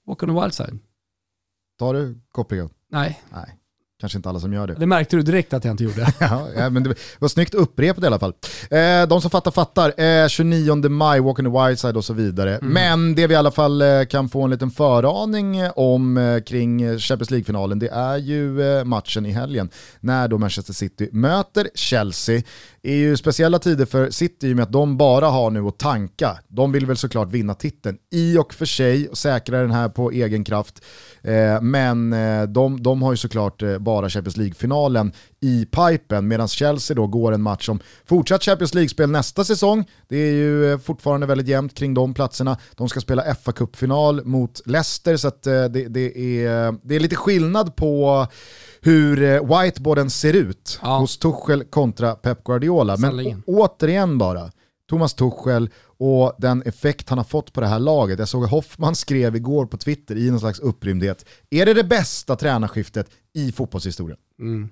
[0.07, 0.79] Walk on the wild side.
[1.81, 2.69] Tar du kopplingen?
[2.91, 3.45] Nej, Nej,
[3.99, 4.73] kanske inte alla som gör det.
[4.73, 6.13] det märkte du direkt att jag inte gjorde.
[6.19, 8.33] Ja, ja, men det var snyggt upprepat i alla fall.
[8.69, 10.01] Eh, de som fattar fattar.
[10.01, 12.57] Eh, 29 maj, Walk on the Wild Side och så vidare.
[12.57, 12.73] Mm.
[12.73, 16.41] Men det vi i alla fall eh, kan få en liten föraning eh, om eh,
[16.43, 21.69] kring eh, Champions League-finalen, det är ju matchen i helgen när då Manchester City möter
[21.75, 22.41] Chelsea.
[22.83, 25.67] Det är ju speciella tider för City i och med att de bara har nu
[25.67, 26.39] att tanka.
[26.47, 30.11] De vill väl såklart vinna titeln i och för sig och säkra den här på
[30.11, 30.83] egen kraft.
[31.21, 36.47] Eh, men eh, de, de har ju såklart eh, bara Champions League-finalen i pipen medan
[36.47, 39.85] Chelsea då går en match som fortsatt Champions League-spel nästa säsong.
[40.07, 42.57] Det är ju fortfarande väldigt jämnt kring de platserna.
[42.75, 47.15] De ska spela fa Cup-final mot Leicester så att, det, det, är, det är lite
[47.15, 48.27] skillnad på
[48.81, 50.97] hur eh, whiteboarden ser ut Ja.
[50.97, 52.93] hos Tuchel kontra Pep Guardiola.
[52.97, 53.43] Men Sannerligen.
[53.47, 54.51] å- återigen bara,
[54.89, 58.19] Thomas Tuchel och den effekt han har fått på det här laget.
[58.19, 61.25] Jag såg att Hoffman skrev igår på Twitter i någon slags upprymdhet.
[61.49, 64.17] Är det det bästa tränarskiftet i fotbollshistorien?
[64.39, 64.69] Mm.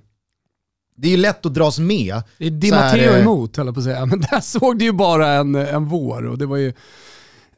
[0.96, 2.22] Det är ju lätt att dras med.
[2.38, 4.86] Det är Di Matteo eh, emot höll jag på att säga, men där såg du
[4.86, 6.74] ju bara en, en vår och det var ju...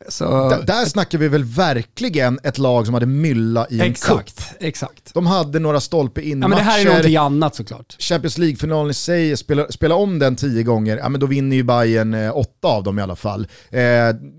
[0.09, 3.89] Så, D- där snackar vi väl verkligen ett lag som hade mylla i en cup.
[3.91, 5.13] exakt, exakt.
[5.13, 7.95] De hade några stolpe in Ja, men det här är någonting annat såklart.
[7.99, 11.63] Champions League-finalen i sig, spela, spela om den tio gånger, ja men då vinner ju
[11.63, 13.47] Bayern eh, åtta av dem i alla fall.
[13.69, 13.81] Eh,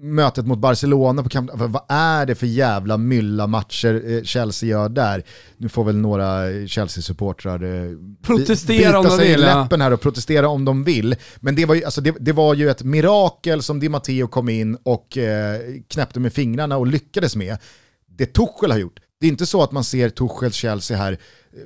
[0.03, 4.88] mötet mot Barcelona på Camp vad- är det för jävla mylla matcher eh, Chelsea gör
[4.88, 5.22] där?
[5.57, 7.90] Nu får väl några eh, Chelsea-supportrar eh,
[8.22, 9.62] Protestera bita om de sig i vill, ja.
[9.62, 11.14] läppen här och protestera om de vill.
[11.40, 14.48] Men det var ju, alltså det, det var ju ett mirakel som Di Matteo kom
[14.48, 17.59] in och eh, Eh, knäppte med fingrarna och lyckades med.
[18.07, 21.59] Det Tuchel har gjort, det är inte så att man ser Tuchels Chelsea här eh,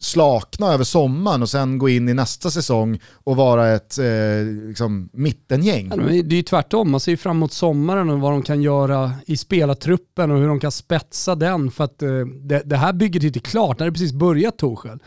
[0.00, 5.08] slakna över sommaren och sen gå in i nästa säsong och vara ett eh, liksom,
[5.12, 5.88] mittengäng.
[5.88, 9.12] Det är ju tvärtom, man ser ju fram emot sommaren och vad de kan göra
[9.26, 11.70] i spelartruppen och hur de kan spetsa den.
[11.70, 14.98] För att eh, det, det här bygget är inte klart, det har precis börjat Torshäll.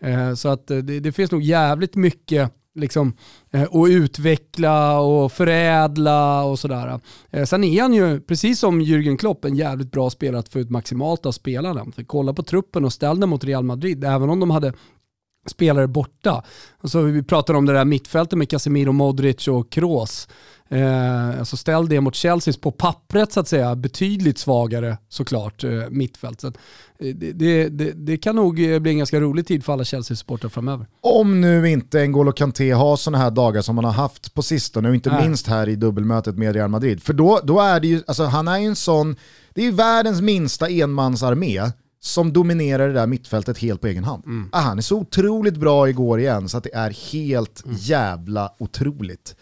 [0.00, 3.12] Eh, så att eh, det, det finns nog jävligt mycket liksom,
[3.52, 7.00] eh, och utveckla och förädla och sådär.
[7.30, 10.58] Eh, sen är han ju, precis som Jürgen Klopp, en jävligt bra spelare att få
[10.58, 11.84] ut maximalt av spelarna.
[11.94, 14.72] För kolla på truppen och ställ den mot Real Madrid, även om de hade
[15.46, 16.44] spelare borta.
[16.80, 20.28] Alltså, vi pratar om det där mittfältet med Casemiro, Modric och Kroos.
[20.74, 25.70] Eh, alltså ställ det mot Chelseas på pappret så att säga, betydligt svagare såklart eh,
[25.90, 26.40] mittfält.
[26.40, 26.52] Så, eh,
[26.98, 30.86] det, det, det, det, kan nog bli en ganska rolig tid för alla Chelsea-supportrar framöver.
[31.00, 34.88] Om nu inte N'Golo Kanté har sådana här dagar som han har haft på sistone
[34.88, 35.28] och inte Nej.
[35.28, 37.02] minst här i dubbelmötet med Real Madrid.
[37.02, 39.16] För då, då är det ju, alltså han är ju en sån,
[39.54, 41.70] det är ju världens minsta enmansarmé
[42.04, 44.26] som dominerar det där mittfältet helt på egen hand.
[44.26, 44.48] Mm.
[44.52, 47.76] Ah, han är så otroligt bra igår igen så att det är helt mm.
[47.80, 49.36] jävla otroligt.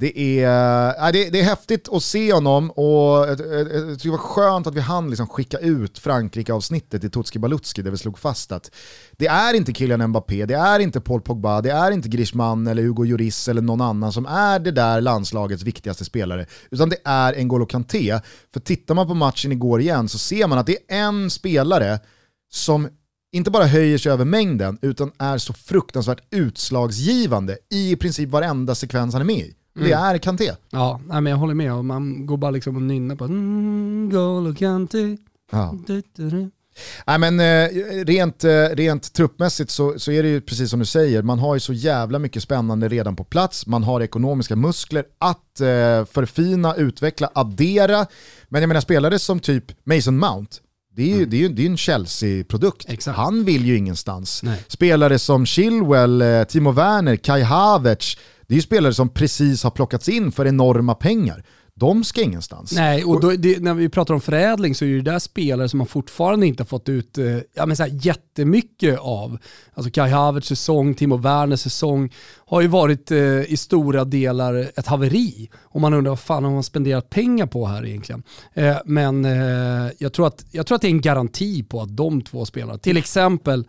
[0.00, 4.18] Det är, äh, det, det, är häftigt att se honom och jag tycker det var
[4.18, 8.52] skönt att vi hann liksom skicka ut Frankrike-avsnittet i Tutski Balutski där vi slog fast
[8.52, 8.70] att
[9.12, 12.82] det är inte Kylian Mbappé, det är inte Paul Pogba, det är inte Griezmann eller
[12.82, 17.34] Hugo Lloris eller någon annan som är det där landslagets viktigaste spelare, utan det är
[17.34, 18.20] N'Golo Kanté.
[18.52, 21.98] För tittar man på matchen igår igen så ser man att det är en spelare
[22.52, 22.88] som
[23.32, 29.14] inte bara höjer sig över mängden, utan är så fruktansvärt utslagsgivande i princip varenda sekvens
[29.14, 29.54] han är med i.
[29.76, 29.88] Mm.
[29.88, 30.52] Det är Kanté.
[30.70, 31.84] Ja, nej, men jag håller med.
[31.84, 35.16] Man går bara liksom och nynnar på mm, Golo Kanté.
[35.52, 35.74] Ja.
[37.06, 37.68] Nej, men, eh,
[38.04, 41.54] rent, eh, rent truppmässigt så, så är det ju precis som du säger, man har
[41.54, 46.74] ju så jävla mycket spännande redan på plats, man har ekonomiska muskler att eh, förfina,
[46.74, 48.06] utveckla, addera.
[48.48, 50.56] Men jag menar spelare som typ Mason Mount,
[50.96, 51.30] det är ju, mm.
[51.30, 53.06] det är ju, det är en Chelsea-produkt.
[53.06, 54.42] Han vill ju ingenstans.
[54.42, 54.64] Nej.
[54.68, 58.16] Spelare som Chilwell, eh, Timo Werner, Kai Havertz,
[58.50, 61.44] det är ju spelare som precis har plockats in för enorma pengar.
[61.74, 62.72] De ska ingenstans.
[62.72, 65.78] Nej, och då, det, när vi pratar om förädling så är det där spelare som
[65.78, 69.38] man fortfarande inte har fått ut eh, ja, men så här, jättemycket av.
[69.74, 72.12] Alltså Kai Havertz säsong, Timo Werners säsong
[72.46, 75.50] har ju varit eh, i stora delar ett haveri.
[75.58, 78.22] Och man undrar vad fan har man spenderat pengar på här egentligen?
[78.54, 81.96] Eh, men eh, jag, tror att, jag tror att det är en garanti på att
[81.96, 83.64] de två spelarna, till exempel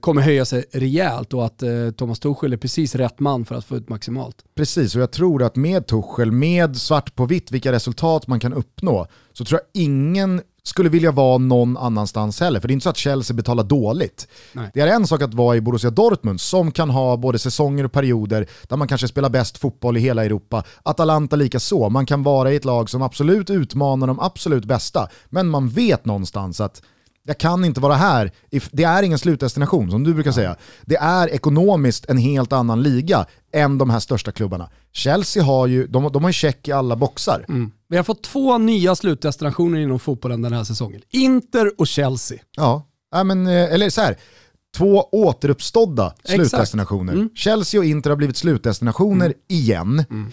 [0.00, 3.64] kommer höja sig rejält och att eh, Thomas Tuchel är precis rätt man för att
[3.64, 4.36] få ut maximalt.
[4.54, 8.52] Precis, och jag tror att med Tuchel, med svart på vitt vilka resultat man kan
[8.52, 12.60] uppnå, så tror jag ingen skulle vilja vara någon annanstans heller.
[12.60, 14.28] För det är inte så att Chelsea betalar dåligt.
[14.52, 14.70] Nej.
[14.74, 17.92] Det är en sak att vara i Borussia Dortmund som kan ha både säsonger och
[17.92, 20.64] perioder där man kanske spelar bäst fotboll i hela Europa.
[20.82, 21.88] Atalanta lika så.
[21.88, 26.04] Man kan vara i ett lag som absolut utmanar de absolut bästa, men man vet
[26.04, 26.82] någonstans att
[27.28, 28.30] jag kan inte vara här.
[28.72, 30.56] Det är ingen slutdestination som du brukar säga.
[30.84, 34.70] Det är ekonomiskt en helt annan liga än de här största klubbarna.
[34.92, 37.44] Chelsea har ju, de, de har check i alla boxar.
[37.48, 37.70] Mm.
[37.88, 41.00] Vi har fått två nya slutdestinationer inom fotbollen den här säsongen.
[41.10, 42.38] Inter och Chelsea.
[43.10, 44.16] Ja, men, eh, eller så här
[44.76, 47.12] två återuppstådda slutdestinationer.
[47.12, 47.30] Mm.
[47.34, 49.38] Chelsea och Inter har blivit slutdestinationer mm.
[49.48, 50.04] igen.
[50.10, 50.32] Mm.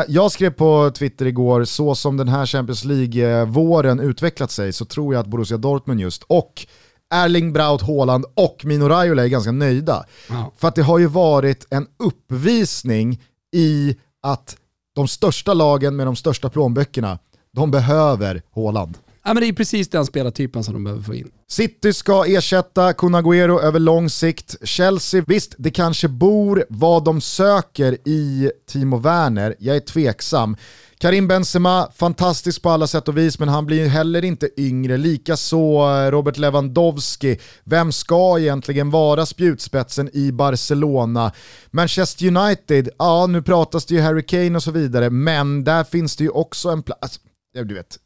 [0.00, 4.84] Eh, jag skrev på Twitter igår, så som den här Champions League-våren utvecklat sig så
[4.84, 6.66] tror jag att Borussia Dortmund just och
[7.14, 10.04] Erling Braut Haaland och Mino Raiola är ganska nöjda.
[10.28, 10.52] Ja.
[10.56, 13.20] För att det har ju varit en uppvisning
[13.56, 14.56] i att
[14.94, 17.18] de största lagen med de största plånböckerna,
[17.52, 18.98] de behöver Haaland.
[19.24, 21.30] Ja, men det är precis den spelartypen som de behöver få in.
[21.48, 24.56] City ska ersätta Kun Agüero över lång sikt.
[24.62, 30.56] Chelsea, visst det kanske bor vad de söker i Timo Werner, jag är tveksam.
[30.98, 34.96] Karim Benzema, fantastisk på alla sätt och vis, men han blir heller inte yngre.
[34.96, 37.38] Likaså eh, Robert Lewandowski.
[37.64, 41.32] Vem ska egentligen vara spjutspetsen i Barcelona?
[41.70, 46.16] Manchester United, ja nu pratas det ju Harry Kane och så vidare, men där finns
[46.16, 47.20] det ju också en plats.
[47.54, 47.98] Du vet,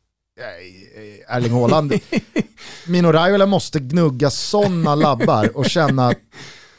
[1.28, 1.92] Erling Haaland.
[2.86, 6.18] Mino Raiola måste gnugga sådana labbar och känna att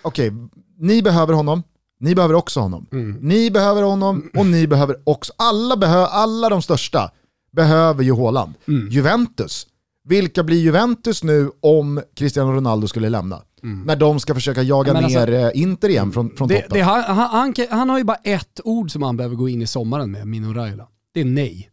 [0.02, 0.40] okej, okay,
[0.80, 1.64] ni behöver honom,
[2.00, 2.86] ni behöver också honom.
[2.92, 3.18] Mm.
[3.22, 7.12] Ni behöver honom och ni behöver också, alla, behö, alla de största
[7.52, 8.54] behöver ju Haaland.
[8.68, 8.90] Mm.
[8.90, 9.68] Juventus,
[10.04, 13.42] vilka blir Juventus nu om Cristiano Ronaldo skulle lämna?
[13.64, 13.84] Mm.
[13.86, 16.78] När de ska försöka jaga ner alltså, eh, Inter igen från, från det, toppen.
[16.78, 19.68] Det, han, han, han, har ju bara ett ord som han behöver gå in i
[19.68, 20.88] sommaren med, Mino Raiola.
[21.14, 21.70] Det är nej.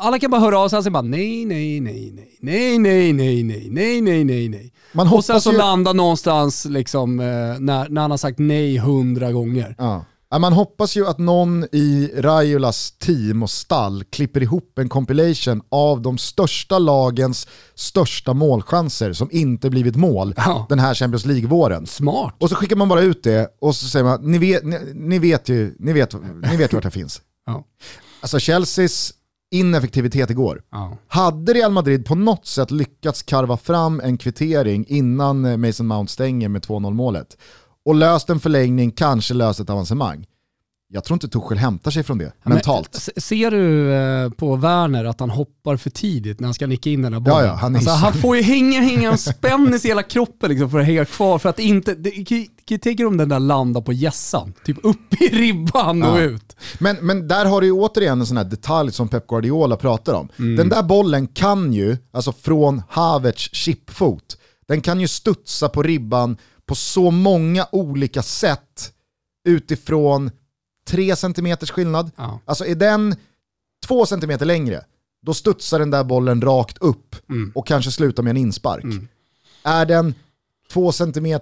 [0.00, 3.42] Alla kan bara höra av sig och bara nej, nej, nej, nej, nej, nej, nej,
[3.42, 4.72] nej, nej, nej, nej, nej.
[4.92, 5.58] Man och sen så ju...
[5.58, 9.74] landa någonstans liksom, när, när han har sagt nej hundra gånger.
[9.78, 10.04] Ja.
[10.40, 16.02] Man hoppas ju att någon i Raiolas team och stall klipper ihop en compilation av
[16.02, 20.66] de största lagens största målchanser som inte blivit mål ja.
[20.68, 21.86] den här Champions League-våren.
[21.86, 22.34] Smart.
[22.38, 25.18] Och så skickar man bara ut det och så säger man, ni vet, ni, ni
[25.18, 26.14] vet ju, ni vet,
[26.50, 27.20] ni vet vart det finns.
[27.46, 27.64] Ja.
[28.20, 29.12] Alltså Chelseas
[29.50, 30.62] ineffektivitet igår.
[30.70, 30.96] Ja.
[31.08, 36.12] Hade Real Madrid på något sätt lyckats karva fram en kvittering innan eh, Mason Mount
[36.12, 37.36] stänger med 2-0 målet
[37.84, 40.26] och löst en förlängning, kanske löst ett avancemang,
[40.88, 42.94] Jag tror inte Tuchel hämtar sig från det Men, mentalt.
[42.94, 46.90] se- ser du eh, på Werner att han hoppar för tidigt när han ska nicka
[46.90, 47.38] in den här bollen?
[47.38, 50.50] Ja, ja, han alltså, så- han får ju hänga, hänga en spännis i hela kroppen
[50.50, 51.38] liksom, för att hänga kvar.
[51.38, 51.96] För att inte,
[52.82, 56.22] tänka om den där landar på gässan, typ upp i ribban och Ja.
[56.22, 56.56] ut.
[56.78, 60.14] Men, men där har du ju återigen en sån här detalj som Pep Guardiola pratar
[60.14, 60.28] om.
[60.36, 64.36] Den där bollen kan ju, alltså från Havertz chipfot,
[64.68, 68.92] den kan ju studsa på ribban på så många olika sätt
[69.48, 70.30] utifrån
[70.86, 72.10] 3 cm skillnad.
[72.16, 72.40] Ja.
[72.44, 73.16] Alltså är den
[73.86, 74.84] 2 cm längre,
[75.22, 77.52] då studsar den där bollen rakt upp Mm.
[77.54, 78.84] och kanske slutar med en inspark.
[78.84, 79.08] Mm.
[79.62, 80.14] Är den
[80.72, 81.40] 2 cm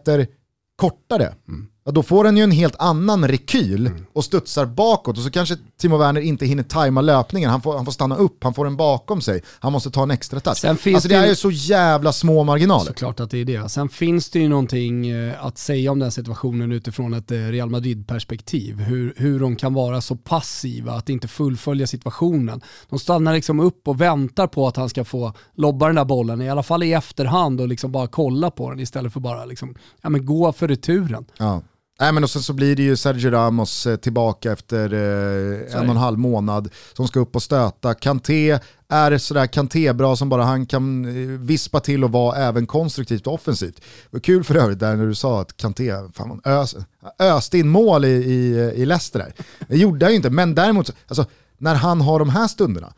[0.77, 1.67] kortare, Mm.
[1.85, 5.57] Ja, då får den ju en helt annan rekyl och studsar bakåt och så kanske
[5.81, 8.77] Timo Werner inte hinner tajma löpningen, han får, han får stanna upp, han får den
[8.77, 10.65] bakom sig, han måste ta en extra touch.
[10.65, 12.85] Alltså det är ju så jävla små marginaler.
[12.85, 13.69] Såklart att det är det.
[13.69, 17.71] Sen finns det ju någonting eh, att säga om den situationen utifrån ett eh, Real
[17.71, 18.81] Madrid-perspektiv.
[18.81, 22.61] Hur, hur de kan vara så passiva, att inte fullfölja situationen.
[22.91, 26.43] De stannar liksom upp och väntar på att han ska få lobba den där bollen,
[26.43, 29.75] i alla fall i efterhand och liksom bara kolla på den istället för bara liksom,
[30.03, 31.25] ja, men gå för returen.
[31.39, 31.63] Ja.
[32.01, 35.85] Nej, men och sen så blir det ju Sergio Ramos eh, tillbaka efter eh, en
[35.85, 37.95] och en halv månad som ska upp och stöta.
[37.95, 43.27] Kanté är sådär Kanté-bra som bara han kan eh, vispa till och vara även konstruktivt
[43.27, 43.77] och offensivt.
[43.77, 46.77] Det var kul för övrigt där när du sa att Kanté fan, ös,
[47.19, 49.33] öste in mål i, i, i Leicester där.
[49.69, 51.27] Det gjorde han ju inte, men däremot, alltså,
[51.59, 52.93] när han har de här stunderna,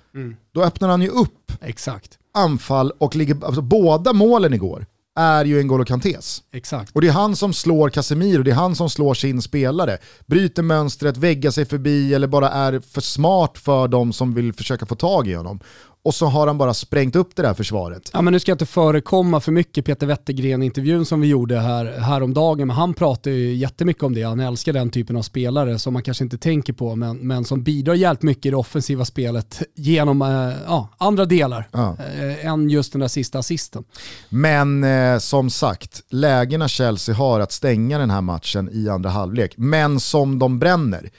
[0.53, 5.63] då öppnar han ju upp Exakt, anfall och ligger, alltså, båda målen igår är ju
[5.63, 6.43] N'Golo Kantés.
[6.53, 6.91] exakt.
[6.95, 9.99] Och det är han som slår Casemiro, det är han som slår sin spelare.
[10.27, 14.87] Bryter mönstret, väggar sig förbi eller bara är för smart för de som vill försöka
[14.87, 15.61] få tag i honom.
[16.07, 18.11] Och så har han bara sprängt upp det där försvaret.
[18.13, 21.85] Ja, men nu ska jag inte förekomma för mycket Peter Wettergren-intervjun som vi gjorde här,
[21.85, 24.23] häromdagen, men han pratar ju jättemycket om det.
[24.23, 27.63] Han älskar den typen av spelare som man kanske inte tänker på, men, men som
[27.63, 31.97] bidrar jävligt mycket i det offensiva spelet genom eh, ja, andra delar Ja.
[32.19, 33.85] eh, än just den där sista assisten.
[34.29, 39.55] Men eh, som sagt, lägena Chelsea har att stänga den här matchen i andra halvlek,
[39.57, 41.11] men som de bränner.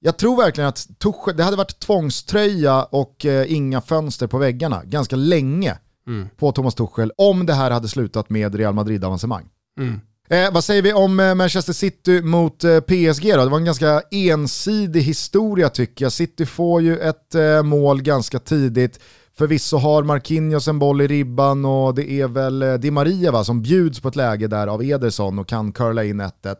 [0.00, 4.84] Jag tror verkligen att Tuchel, det hade varit tvångströja och eh, inga fönster på väggarna
[4.84, 5.78] ganska länge
[6.36, 9.44] på Thomas Tuchel om det här hade slutat med Real Madrid-avancemang.
[10.30, 13.44] Eh, vad säger vi om eh, Manchester City mot eh, PSG då?
[13.44, 16.12] Det var en ganska ensidig historia tycker jag.
[16.12, 19.00] City får ju ett eh, mål ganska tidigt.
[19.38, 23.44] Förvisso har Marquinhos en boll i ribban och det är väl eh, Di Maria va,
[23.44, 26.56] som bjuds på ett läge där av Ederson och kan curla in 1-1.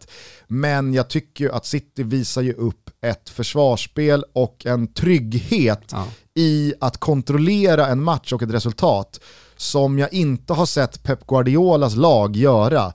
[0.46, 6.04] Men jag tycker ju att City visar ju upp ett försvarsspel och en trygghet Ja.
[6.34, 9.20] i att kontrollera en match och ett resultat
[9.56, 12.92] som jag inte har sett Pep Guardiolas lag göra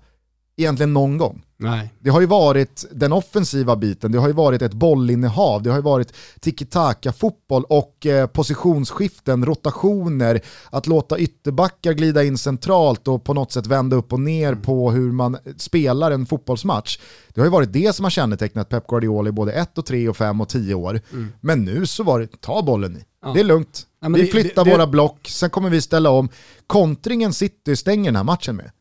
[0.57, 1.43] egentligen någon gång.
[1.57, 1.93] Nej.
[1.99, 5.77] Det har ju varit den offensiva biten, det har ju varit ett bollinnehav, det har
[5.77, 13.33] ju varit tiki-taka-fotboll och eh, positionsskiften, rotationer, att låta ytterbackar glida in centralt och på
[13.33, 16.99] något sätt vända upp och ner på hur man spelar en fotbollsmatch.
[17.33, 20.09] Det har ju varit det som har kännetecknat Pep Guardiola i både 1 och 3
[20.09, 21.01] och 5 och 10 år.
[21.41, 23.03] Men nu så var det, ta bollen ni.
[23.21, 23.33] Ja.
[23.33, 23.87] Det är lugnt.
[24.01, 26.29] Ja, vi flyttar det- det- våra block, sen kommer vi ställa om.
[26.67, 28.71] Kontringen City stänger den här matchen med.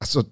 [0.00, 0.24] Alltså,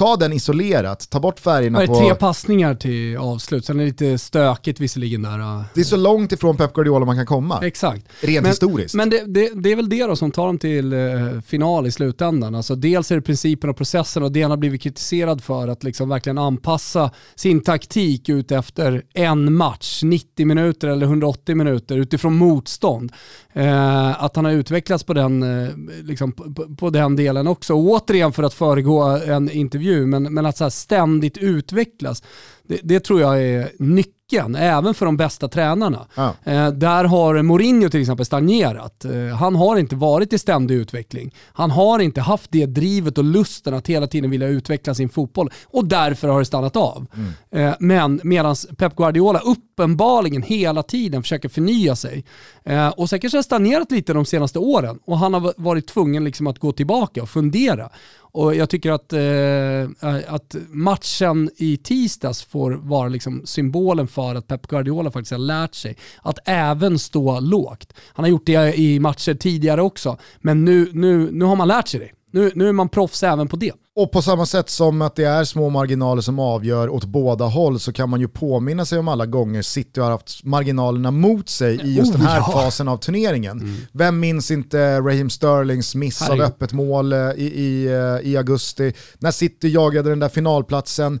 [0.00, 1.98] ta den isolerat, ta bort färgerna Var det på...
[2.00, 5.38] tre passningar till avslut, sen är det lite stökigt visserligen där.
[5.38, 5.64] ja.
[5.74, 8.06] Det är så långt ifrån Pep Guardiola man kan komma, Exakt.
[8.20, 8.94] rent Men- historiskt.
[8.94, 10.98] Men det, det, det är väl det då som tar dem till eh,
[11.46, 12.54] final i slutändan.
[12.54, 15.84] Alltså dels är det principen och processen och det han har blivit kritiserad för att
[15.84, 22.34] liksom verkligen anpassa sin taktik ut efter en match, 90 minuter eller 180 minuter utifrån
[22.36, 23.12] motstånd.
[23.52, 25.68] Eh, att han har utvecklats på den, eh,
[26.02, 27.74] liksom, på, på- på den delen också.
[27.74, 32.22] Och återigen för att föregå en intervju, intervju, men, men att så här ständigt utvecklas.
[32.70, 36.06] Det, det tror jag är nyckeln, även för de bästa tränarna.
[36.14, 36.34] Ja.
[36.44, 39.04] Eh, där har Mourinho till exempel stagnerat.
[39.04, 41.34] Eh, han har inte varit i ständig utveckling.
[41.52, 45.50] Han har inte haft det drivet och lusten att hela tiden vilja utveckla sin fotboll
[45.66, 47.06] och därför har det stannat av.
[47.50, 52.24] Eh, men medan Pep Guardiola uppenbarligen hela tiden försöker förnya sig
[52.64, 56.24] eh, och sen kanske har stagnerat lite de senaste åren och han har varit tvungen
[56.24, 57.90] liksom att gå tillbaka och fundera.
[58.32, 64.46] Och jag tycker att, eh, att matchen i tisdags får vara liksom symbolen för att
[64.46, 67.92] Pep Guardiola faktiskt har lärt sig att även stå lågt.
[68.12, 71.88] Han har gjort det i matcher tidigare också, men nu, nu, nu har man lärt
[71.88, 72.10] sig det.
[72.32, 73.72] Nu, nu är man proffs även på det.
[73.96, 77.80] Och på samma sätt som att det är små marginaler som avgör åt båda håll
[77.80, 81.80] så kan man ju påminna sig om alla gånger City har haft marginalerna mot sig
[81.82, 82.52] i just Oh, den här ja.
[82.52, 83.86] fasen av turneringen.
[83.92, 88.92] Vem minns inte Raheem Sterlings miss av öppet mål eh, i, i, eh, i augusti,
[89.18, 91.20] när City jagade den där finalplatsen.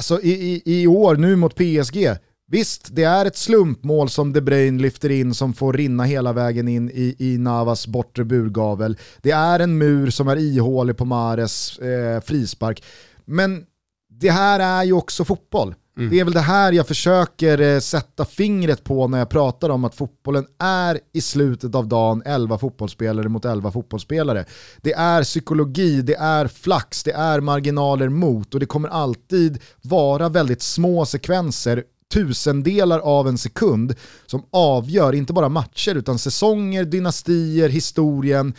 [0.00, 2.16] Alltså i, i, i år, nu mot PSG,
[2.52, 6.68] Visst, det är ett slumpmål som De Bruyne lyfter in som får rinna hela vägen
[6.68, 8.98] in i, i Navas bortre burgavel.
[9.22, 12.84] Det är en mur som är ihålig på Mares eh, frispark.
[13.24, 13.64] Men
[14.10, 15.74] det här är ju också fotboll.
[16.00, 16.10] Mm.
[16.10, 19.84] Det är väl det här jag försöker eh, sätta fingret på när jag pratar om
[19.84, 24.44] att fotbollen är i slutet av dagen 11 fotbollsspelare mot 11 fotbollsspelare.
[24.82, 30.28] Det är psykologi, det är flax, det är marginaler mot och det kommer alltid vara
[30.28, 33.94] väldigt små sekvenser tusendelar av en sekund
[34.26, 38.54] som avgör inte bara matcher utan säsonger, dynastier, historien.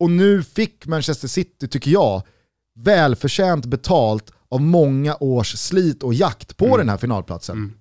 [0.00, 2.22] Och nu fick Manchester City, tycker jag,
[2.78, 6.78] välförtjänt betalt av många års slit och jakt på mm.
[6.78, 7.56] den här finalplatsen.
[7.56, 7.72] Mm.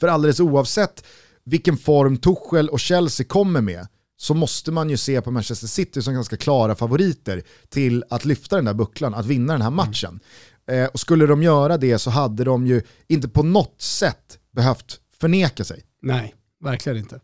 [0.00, 1.04] För alldeles oavsett
[1.44, 6.02] vilken form Tuchel och Chelsea kommer med så måste man ju se på Manchester City
[6.02, 9.76] som ganska klara favoriter till att lyfta den där bucklan, att vinna den här mm.
[9.76, 10.20] matchen.
[10.66, 10.84] Mm.
[10.84, 15.00] Eh, och skulle de göra det så hade de ju inte på något sätt behövt
[15.20, 15.84] förneka sig.
[16.02, 17.20] Nej, verkligen inte.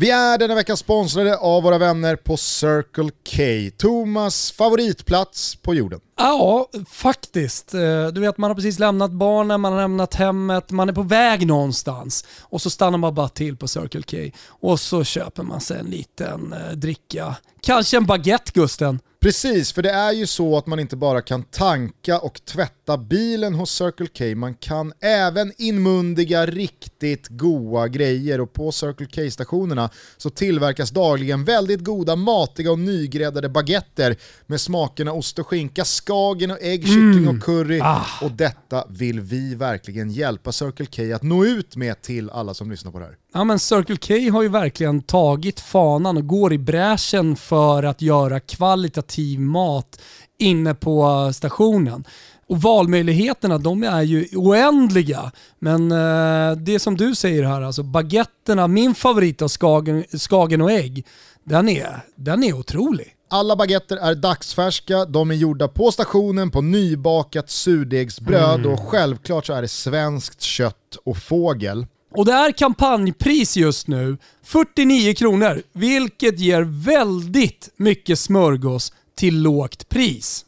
[0.00, 3.42] Vi är denna vecka sponsrade av våra vänner på Circle K.
[3.76, 6.00] Thomas favoritplats på jorden.
[6.18, 7.74] Ja, faktiskt.
[7.74, 11.02] Eh, du vet, man har precis lämnat barnen, man har lämnat hemmet, man är på
[11.02, 15.60] väg någonstans och så stannar man bara till på Circle K och så köper man
[15.60, 17.36] sig en liten eh, dricka.
[17.60, 19.00] Kanske en baguette Gusten.
[19.20, 23.54] Precis, för det är ju så att man inte bara kan tanka och tvätta bilen
[23.54, 30.30] hos Circle K, man kan även inmundiga riktigt goda grejer och på Circle K-stationerna så
[30.30, 34.16] tillverkas dagligen väldigt goda, matiga och nygräddade baguetter
[34.46, 37.36] med smakerna ost och skinka, skagen och ägg, kyckling mm.
[37.36, 37.80] och curry.
[37.82, 38.04] Ah.
[38.22, 42.70] Och detta vill vi verkligen hjälpa Circle K att nå ut med till alla som
[42.70, 43.14] lyssnar på det här.
[43.34, 48.02] Ja men Circle K har ju verkligen tagit fanan och går i bräschen för att
[48.02, 50.00] göra kvalitativ mat
[50.38, 52.04] inne på stationen.
[52.46, 55.32] Och valmöjligheterna de är ju oändliga.
[55.58, 60.72] Men eh, det som du säger här, alltså baguetterna, min favorit av skagen, skagen och
[60.72, 61.06] ägg,
[61.44, 63.14] den är, den är otrolig.
[63.30, 68.72] Alla baguetter är dagsfärska, de är gjorda på stationen på nybakat surdegsbröd mm.
[68.72, 71.86] och självklart så är det svenskt kött och fågel.
[72.10, 79.88] Och det är kampanjpris just nu, 49 kronor, vilket ger väldigt mycket smörgås till lågt
[79.88, 80.44] pris.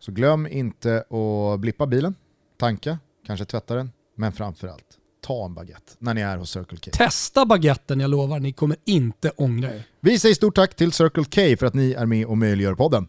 [0.00, 2.14] Så glöm inte att blippa bilen,
[2.58, 6.90] tanka, kanske tvätta den, men framförallt ta en baguette när ni är hos Circle K.
[6.92, 9.82] Testa baguetten, jag lovar, ni kommer inte ångra er.
[10.00, 13.08] Vi säger stort tack till Circle K för att ni är med och möjliggör podden.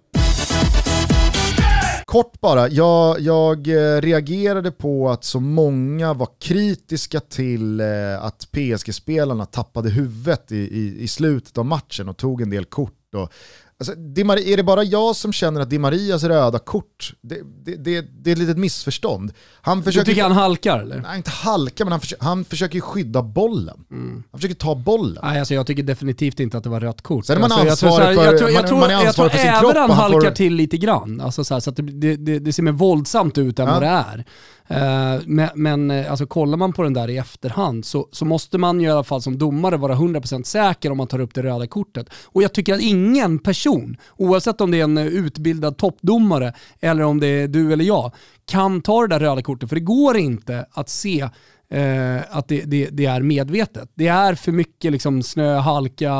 [2.05, 8.47] Kort bara, jag, jag eh, reagerade på att så många var kritiska till eh, att
[8.51, 13.15] PSG-spelarna tappade huvudet i, i, i slutet av matchen och tog en del kort.
[13.15, 13.33] Och
[13.79, 18.01] Alltså, är det bara jag som känner att Di Marias röda kort, det, det, det,
[18.01, 19.33] det är ett litet missförstånd.
[19.61, 21.01] Han försöker, du tycker han halkar eller?
[21.01, 23.85] Nej, inte halkar, men han, försöker, han försöker skydda bollen.
[23.91, 24.23] Mm.
[24.31, 25.23] Han försöker ta bollen.
[25.23, 27.25] Nej, alltså jag tycker definitivt inte att det var rött kort.
[27.25, 29.51] Sen är man alltså, ansvarig för, jag tror, jag tror, man, är ansvarig för sin
[29.59, 29.75] kropp.
[29.75, 30.35] Även han halkar får...
[30.35, 31.21] till lite grann.
[31.21, 33.73] Alltså så, här, så det, det, det, ser mer våldsamt ut än ja.
[33.73, 34.25] vad det är.
[34.71, 38.57] Uh, men, men uh, alltså, kollar man på den där i efterhand så, så måste
[38.57, 41.67] man i alla fall som domare vara 100% säker om man tar upp det röda
[41.67, 42.09] kortet.
[42.25, 47.19] Och jag tycker att ingen person, oavsett om det är en utbildad toppdomare eller om
[47.19, 48.11] det är du eller jag,
[48.45, 49.69] kan ta det där röda kortet.
[49.69, 51.29] För det går inte att se
[51.69, 53.89] Eh, att det, det, det, är medvetet.
[53.95, 56.13] Det är för mycket liksom snö, halka,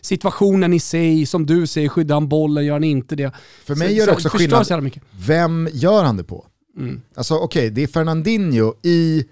[0.00, 3.32] situationen i sig, som du säger, skyddar han bollen, gör han inte det.
[3.64, 6.46] För mig så, gör det också skillnad, vem gör han det på?
[6.76, 7.00] Mm.
[7.14, 9.24] Alltså okej, okay, det är Fernandinho i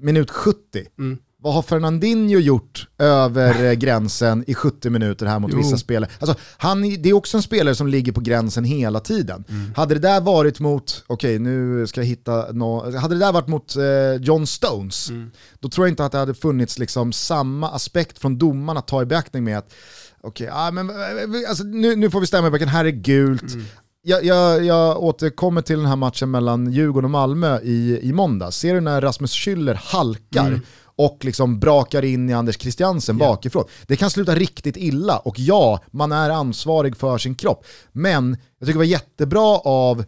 [0.00, 0.58] minut 70.
[0.98, 1.18] Mm.
[1.38, 5.58] Vad har Fernandinho gjort över eh, gränsen i 70 minuter här mot jo.
[5.58, 6.10] vissa spelare?
[6.20, 9.44] Alltså, han, det är också en spelare som ligger på gränsen hela tiden.
[9.48, 9.74] Mm.
[9.76, 13.32] Hade det där varit mot, okej okay, nu ska jag hitta no, hade det där
[13.32, 15.30] varit mot eh, John Stones, mm.
[15.60, 19.02] då tror jag inte att det hade funnits liksom samma aspekt från domaren att ta
[19.02, 19.74] i beaktning med att
[20.20, 22.90] Okej, okay, ah, men, eh, alltså, nu, nu får vi stämma i backen, här är
[22.90, 23.54] gult.
[23.54, 23.66] Mm
[24.08, 28.50] jag, jag, jag återkommer till den här matchen mellan Djurgården och Malmö i, i måndag.
[28.50, 30.60] Ser du när Rasmus Schüller halkar mm.
[30.78, 33.30] och liksom brakar in i Anders Christiansen yeah.
[33.30, 33.64] bakifrån.
[33.86, 37.66] Det kan sluta riktigt illa och ja, man är ansvarig för sin kropp.
[37.92, 40.04] Men jag tycker det var jättebra av...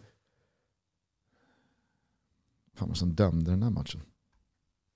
[2.77, 4.01] Fan vad som dömde den här matchen?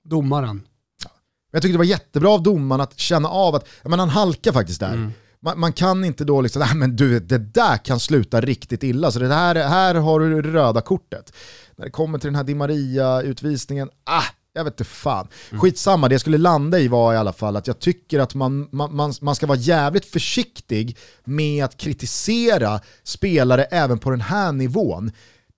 [0.03, 0.67] Domaren.
[1.03, 1.09] Ja.
[1.51, 4.79] Jag tycker det var jättebra av domaren att känna av att, men han halkar faktiskt
[4.79, 4.93] där.
[4.93, 5.11] Mm
[5.43, 9.11] man, man, kan inte då liksom, nej men du, det där kan sluta riktigt illa,
[9.11, 11.33] så det här, här har du det röda kortet.
[11.75, 14.23] När det kommer till den här Di Maria-utvisningen, ah,
[14.53, 15.27] jag vet inte fan.
[15.49, 15.61] Mm.
[15.61, 18.67] Skitsamma, det jag skulle landa i var i alla fall att jag tycker att man,
[18.71, 25.11] man, man ska vara jävligt försiktig med att kritisera spelare även på den här nivån.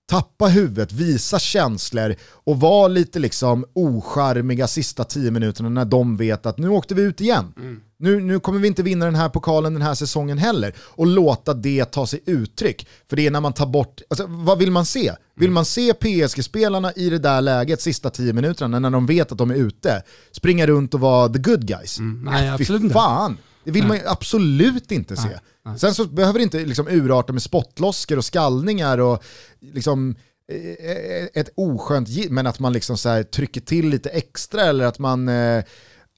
[0.06, 6.46] Tappa huvudet, visa känslor och vara lite liksom ocharmiga sista tio minuterna när de vet
[6.46, 7.52] att nu åkte vi ut igen.
[7.98, 10.74] Nu, nu kommer vi inte vinna den här pokalen den här säsongen heller.
[10.80, 12.88] Och låta det ta sig uttryck.
[13.08, 15.12] För det är när man tar bort, alltså, vad vill man se?
[15.36, 19.38] Vill man se PSG-spelarna i det där läget, sista tio minuterna, när de vet att
[19.38, 20.02] de är ute,
[20.32, 21.98] springa runt och vara the good guys?
[22.00, 22.94] nej, Äh, absolut Fy inte.
[22.94, 23.38] fan!
[23.64, 25.28] Det vill man ju absolut inte se.
[25.28, 25.38] nej.
[25.78, 29.24] Sen så behöver det inte liksom urarta med spottloskor och skallningar och
[29.60, 30.14] liksom
[30.52, 34.84] eh, eh, ett oskönt men att man liksom så här trycker till lite extra eller
[34.84, 35.64] att man eh,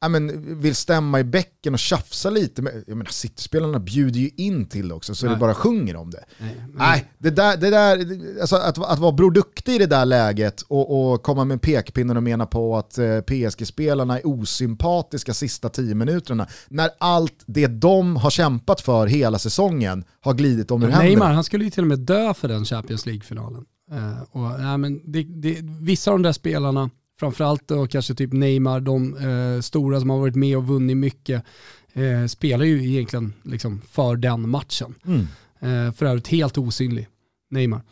[0.00, 2.62] ja, men vill stämma i bäcken och tjafsa lite.
[2.62, 5.40] Men, jag menar, City-spelarna bjuder ju in till det också så det Nej.
[5.40, 6.24] bara sjunger om det.
[6.38, 7.98] Nej, Nej, det där, det där,
[8.40, 12.16] alltså att, att vara Bror Duktig i det där läget och, och komma med pekpinnen
[12.16, 18.16] och mena på att eh, PSG-spelarna är osympatiska sista tio minuterna när allt det de
[18.16, 21.34] har kämpat för hela säsongen har glidit om ur Neymar, händerna.
[21.34, 23.64] han skulle ju till och med dö för den Champions League-finalen.
[23.92, 26.90] Eh, och, ja, men det, det, vissa av de där spelarna,
[27.20, 31.44] framförallt då kanske typ Neymar, de eh, stora som har varit med och vunnit mycket,
[31.92, 34.94] eh, spelar ju egentligen liksom för den matchen.
[35.06, 35.20] Mm.
[35.60, 37.08] Eh, för övrigt helt osynlig,
[37.50, 37.82] Neymar.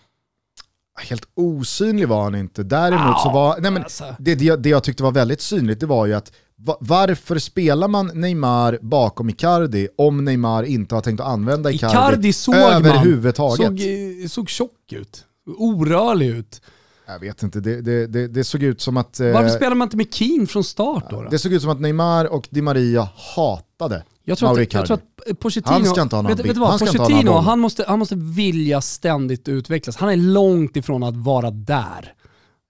[1.09, 2.63] Helt osynlig var han inte.
[2.63, 4.05] Däremot så var, nej men, alltså.
[4.19, 7.39] det, det, jag- det jag tyckte var väldigt synligt det var ju att va, varför
[7.39, 12.55] spelar man Neymar bakom Icardi om Neymar inte har tänkt att använda Icardi, Icardi såg
[12.55, 13.67] man, överhuvudtaget?
[13.67, 13.81] såg,
[14.23, 15.25] eh, såg tjock ut,
[15.59, 16.61] orörlig ut.
[17.07, 19.21] Jag vet inte, det, det, det, det såg ut som att...
[19.21, 21.23] eh, Varför spelar man inte med Keane från start då?
[21.23, 21.29] då?
[21.31, 24.95] Det såg ut som att Neymar och Di Maria hatade Jag tror, att, jag tror
[24.95, 26.69] att Pochettino, Han ska inte ha någon vet, vet vad?
[26.69, 29.97] Han ska inte ha Pochettino, han måste, han måste vilja ständigt utvecklas.
[29.97, 32.13] Han är långt ifrån att vara där.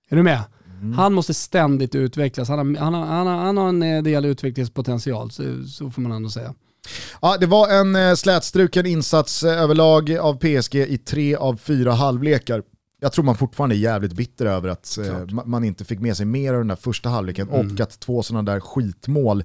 [0.08, 0.40] Är du med?
[0.80, 0.92] Mm.
[0.92, 2.48] Han måste ständigt utvecklas.
[2.48, 6.02] Han har, han har, han har, han har en eh, del utvecklingspotential, så, så får
[6.02, 6.54] man ändå säga.
[7.22, 12.62] Ja, det var en eh, slätstruken insats överlag av PSG i tre av fyra halvlekar.
[13.06, 16.16] Jag tror man fortfarande är jävligt bitter över att eh, ma- man inte fick med
[16.16, 19.44] sig mer av den där första halvleken och att två sådana där skitmål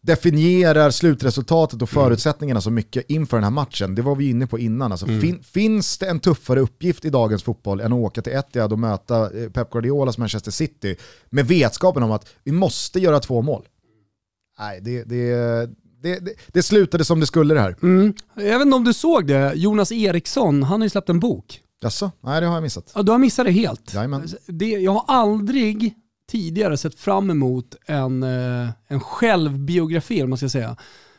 [0.00, 3.94] definierar slutresultatet och förutsättningarna så mycket inför den här matchen.
[3.94, 4.92] Det var vi inne på innan.
[4.92, 8.72] Alltså, fin, finns det en tuffare uppgift i dagens fotboll än att åka till Etihad
[8.72, 10.96] och möta eh, Pep Guardiolas Manchester City
[11.30, 13.68] med vetskapen om att vi måste göra två mål?
[14.58, 15.36] Nej, det, det,
[16.02, 17.76] det, det, det slutade som det skulle det här.
[17.82, 18.14] Mm.
[18.34, 21.62] Jag vet inte om du såg det, Jonas Eriksson, han har ju släppt en bok.
[21.82, 22.10] Jaså?
[22.20, 22.92] Nej, det har jag missat.
[22.94, 23.94] Ja, du har missat det helt.
[23.94, 24.28] Jajamän.
[24.46, 25.94] Det, jag har aldrig
[26.30, 30.76] tidigare sett fram emot en, eh, en självbiografi, om man ska säga,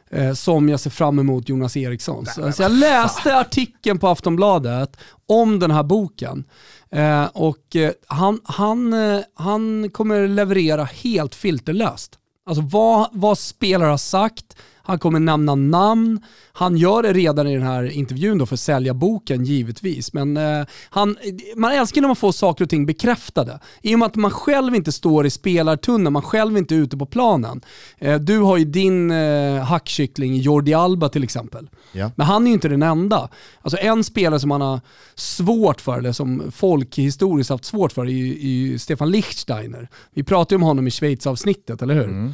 [0.10, 2.26] eh, som jag ser fram emot Jonas Eriksson.
[2.26, 6.44] Så, så jag läste artikeln på Aftonbladet om den här boken.
[6.92, 7.76] Eh, och
[8.08, 8.94] han, han,
[9.34, 12.20] han kommer leverera helt filterlöst.
[12.46, 16.22] Alltså vad, vad spelare har sagt, han kommer nämna namn,
[16.54, 20.14] han gör det redan i den här intervjun då för att sälja boken givetvis.
[20.14, 21.18] Men eh, han,
[21.56, 23.60] man älskar när man får saker och ting bekräftade.
[23.82, 26.98] I och med att man själv inte står i spelartunneln, man själv inte är ute
[26.98, 27.62] på planen.
[27.98, 31.70] Eh, du har ju din eh, hackkyckling Jordi Alba till exempel.
[31.92, 32.12] Ja.
[32.16, 33.30] Men han är ju inte den enda.
[33.62, 34.82] Alltså en spelare som man har
[35.16, 39.90] svårt för, eller som folk historiskt haft svårt för, är ju, är ju Stefan Lichtsteiner.
[40.14, 42.34] Vi pratade ju om honom i Schweiz-avsnittet, eller hur?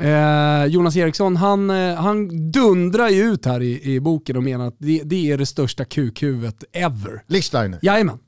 [0.00, 4.66] Eh, Jonas Eriksson, han, eh, han dundrar ju ut här i, i boken och menar
[4.68, 7.22] att det, det är det största kukhuvudet ever.
[7.26, 7.78] Lichtsteiner.
[7.82, 8.18] Jajamän.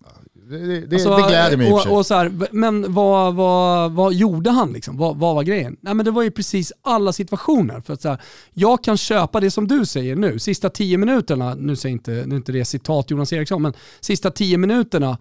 [0.50, 1.92] Det, det, Alltså, det gläder mig i och för och, sig.
[1.92, 4.96] och så här, Men vad, vad, vad gjorde han liksom?
[4.96, 5.76] Vad, vad var grejen?
[5.80, 7.80] Nej men det var ju precis alla situationer.
[7.80, 8.18] För att så här,
[8.52, 12.34] jag kan köpa det som du säger nu, sista tio minuterna, nu säger inte, nu
[12.34, 15.18] är inte det citat Jonas Eriksson, men sista tio minuterna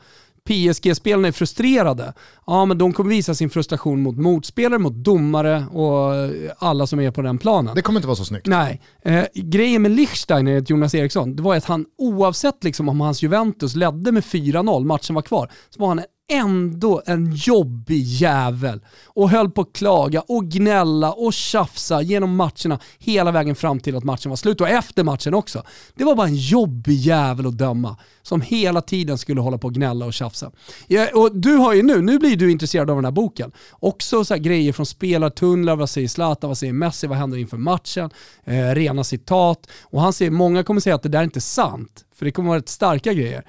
[0.50, 2.14] PSG-spelarna är frustrerade,
[2.48, 7.00] ja men de kommer visa sin frustration mot motspelare, mot domare och eh, alla som
[7.00, 7.76] är på den planen.
[7.76, 8.48] Det kommer inte vara så snyggt.
[8.48, 13.02] Nej, eh, grejen med Lichtsteiner enligt Jonas Eriksson, det var att han oavsett liksom om
[13.02, 18.80] hans Juventus ledde med 4-0, matchen var kvar, så var han ändå en jobbig jävel
[19.06, 23.96] och höll på att klaga och gnälla och tjafsa genom matcherna hela vägen fram till
[23.96, 25.64] att matchen var slut och efter matchen också.
[25.96, 29.74] Det var bara en jobbig jävel att döma som hela tiden skulle hålla på och
[29.74, 30.52] gnälla och tjafsa.
[30.88, 34.26] Ja, och du har ju nu, nu blir du intresserad av den här boken, också
[34.26, 38.10] så här grejer från spelartunnlar, vad säger Zlatan, vad säger Messi, vad händer inför matchen,
[38.44, 39.68] eh, rena citat.
[39.84, 42.50] Och han säger, många kommer säga att det där är inte sant, för det kommer
[42.50, 43.44] vara rätt starka grejer.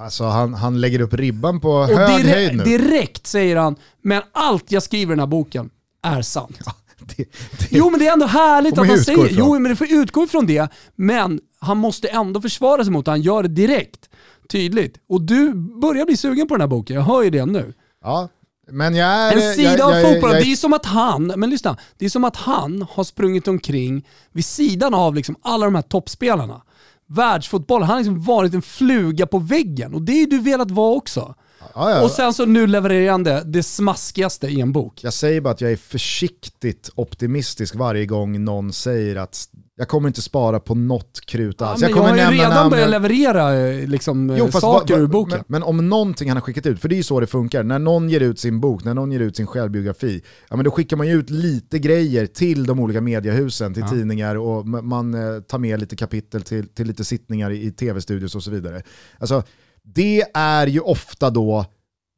[0.00, 2.64] Alltså, han, han lägger upp ribban på Och hög dire- höjd nu.
[2.64, 5.70] direkt säger han, men allt jag skriver i den här boken
[6.02, 6.58] är sant.
[6.98, 7.26] Det, det,
[7.70, 9.38] Jo men det är ändå härligt att man han säger, ifrån.
[9.38, 13.10] jo men det får utgå ifrån det, men han måste ändå försvara sig mot det,
[13.10, 14.08] han gör det direkt,
[14.48, 14.96] tydligt.
[15.08, 17.72] Och du börjar bli sugen på den här boken, jag hör ju det nu.
[18.04, 18.28] ja,
[18.70, 19.36] men jag är...
[19.48, 22.04] En sida jag, av jag, fotbollen, jag, det är som att han, men lyssna, det
[22.04, 26.62] är som att han har sprungit omkring vid sidan av liksom alla de här toppspelarna.
[27.10, 30.70] Världsfotbollen, han har liksom varit en fluga på väggen och det är ju du velat
[30.70, 31.34] vara också.
[31.74, 32.02] Ja, ja.
[32.04, 35.04] Och sen så nu levererar han det, det smaskigaste i en bok.
[35.04, 39.48] Jag säger bara att jag är försiktigt optimistisk varje gång någon säger att
[39.80, 41.80] jag kommer inte spara på något krut Ja, alls.
[41.80, 44.94] men jag, kommer har ju redan namn- börjat leverera eh, liksom, Jo, eh, fast saker
[44.94, 45.38] vad- ur boken.
[45.38, 47.62] Men, men om någonting han har skickat ut, för det är ju så det funkar,
[47.62, 50.70] när någon ger ut sin bok, när någon ger ut sin självbiografi, ja men då
[50.70, 55.14] skickar man ju ut lite grejer till de olika mediehusen, till tidningar och ma- man
[55.14, 58.82] eh, tar med lite kapitel till, till lite sittningar i, i tv-studios och så vidare.
[59.18, 59.42] Alltså,
[59.82, 61.64] det är ju ofta då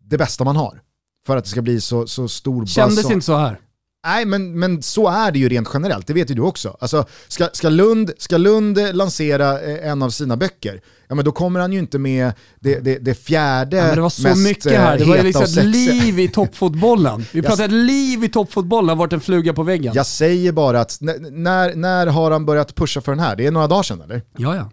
[0.05, 0.81] det bästa man har.
[1.27, 3.59] För att det ska bli så, så stor Kändes och- inte så här.
[4.07, 6.77] Nej, men, men så är det ju rent generellt, det vet ju du också.
[6.81, 11.33] Alltså, ska, ska, Lund, ska Lund lansera eh, en av sina böcker, ja men då
[11.33, 14.45] kommer han ju inte med det, det, det fjärde Ja, men det var så mest
[14.45, 14.99] mycket här.
[14.99, 17.25] Det eh, var ju liksom ett liv i toppfotbollen.
[17.33, 19.93] Vi pratar ett liv i toppfotbollen, varit en fluga på väggen.
[19.95, 23.37] Jag säger bara att när, när har han börjat pusha för den här?
[23.37, 24.23] Det är några dagar sedan eller?
[24.37, 24.71] Ja, ja.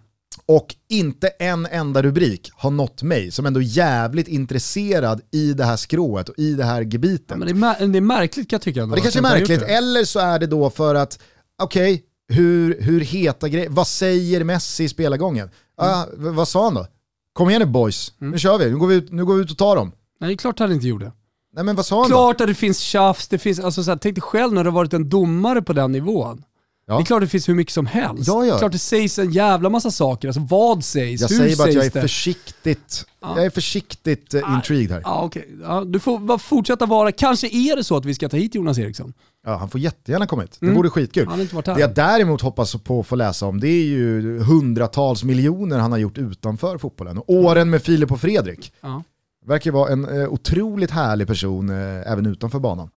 [0.51, 5.63] Och inte en enda rubrik har nått mig som ändå är jävligt intresserad i det
[5.65, 7.25] här skrået och i det här gebitet.
[7.29, 8.81] ja men det, är det är märkligt kan jag tycka.
[8.81, 11.19] ändå det kanske är märkligt, eller så är det då för att,
[11.61, 15.49] okej, hur, hur heta grejer, vad säger Messi i spelargången?
[15.77, 16.87] Ah, v- vad sa han då?
[17.33, 19.51] Kom igen nu boys, nu kör vi, nu går vi, ut, nu går vi ut
[19.51, 19.91] och tar dem.
[20.19, 21.11] Nej, det är klart han inte gjorde.
[21.55, 22.15] Nej men vad sa han då?
[22.15, 24.69] Klart att det finns tjafs, det finns, alltså så här, tänk dig själv när du
[24.69, 26.43] har varit en domare på den nivån.
[26.89, 26.95] Ja.
[26.95, 28.27] Det är klart det finns hur mycket som helst.
[28.27, 28.57] Ja, ja.
[28.57, 30.27] Klart det sägs en jävla massa saker.
[30.27, 31.21] Alltså vad sägs?
[31.21, 32.01] Jag hur säger bara att sägs jag är det?
[32.01, 35.01] försiktigt, jag är försiktigt uh, intrigued här.
[35.03, 35.49] Ja, okej.
[35.63, 38.55] Ja, du får bara fortsätta vara, kanske är det så att vi ska ta hit
[38.55, 39.13] Jonas Eriksson.
[39.45, 41.27] Ja, han får jättegärna komma hit, det vore skitkul.
[41.27, 41.75] Han inte varit här.
[41.75, 45.91] Det jag däremot hoppas på att få läsa om det är ju hundratals miljoner han
[45.91, 47.17] har gjort utanför fotbollen.
[47.17, 48.73] Och åren med Filip och Fredrik.
[48.81, 49.03] Ja.
[49.45, 52.89] Verkar vara en eh, otroligt härlig person eh, även utanför banan.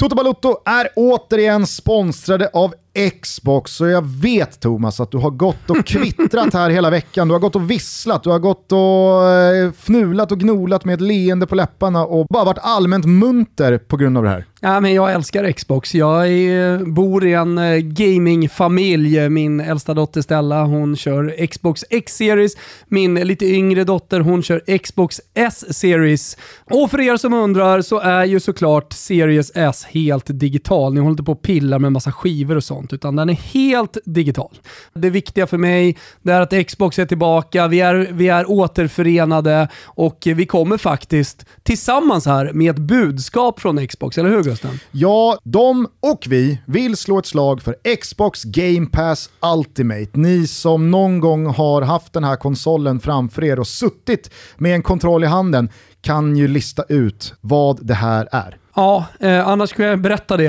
[0.00, 2.74] Toto Balutto är återigen sponsrade av
[3.22, 7.28] Xbox och jag vet Thomas att du har gått och kvittrat här hela veckan.
[7.28, 11.00] Du har gått och visslat, du har gått och eh, fnulat och gnolat med ett
[11.00, 14.44] leende på läpparna och bara varit allmänt munter på grund av det här.
[14.62, 15.94] Ja, men jag älskar Xbox.
[15.94, 19.28] Jag är, eh, bor i en eh, gamingfamilj.
[19.28, 22.52] Min äldsta dotter Stella, hon kör Xbox X-series.
[22.88, 26.36] Min lite yngre dotter, hon kör Xbox S-series.
[26.70, 30.94] Och för er som undrar så är ju såklart Series S helt digital.
[30.94, 33.98] Ni håller inte på och pillar med massa skivor och sånt, utan den är helt
[34.04, 34.58] digital.
[34.94, 39.68] Det viktiga för mig det är att Xbox är tillbaka, vi är, vi är återförenade
[39.84, 44.80] och vi kommer faktiskt tillsammans här med ett budskap från Xbox, eller hur Gusten?
[44.90, 50.10] Ja, de och vi vill slå ett slag för Xbox Game Pass Ultimate.
[50.12, 54.82] Ni som någon gång har haft den här konsolen framför er och suttit med en
[54.82, 55.70] kontroll i handen
[56.00, 58.59] kan ju lista ut vad det här är.
[58.74, 60.46] Ja, eh, annars kan jag berätta det.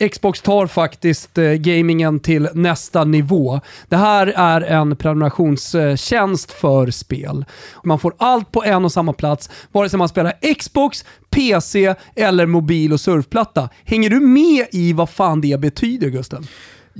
[0.00, 3.60] Eh, Xbox tar faktiskt eh, gamingen till nästa nivå.
[3.88, 7.44] Det här är en prenumerationstjänst för spel.
[7.84, 12.46] Man får allt på en och samma plats, vare sig man spelar Xbox, PC eller
[12.46, 13.68] mobil och surfplatta.
[13.84, 16.46] Hänger du med i vad fan det betyder Gusten?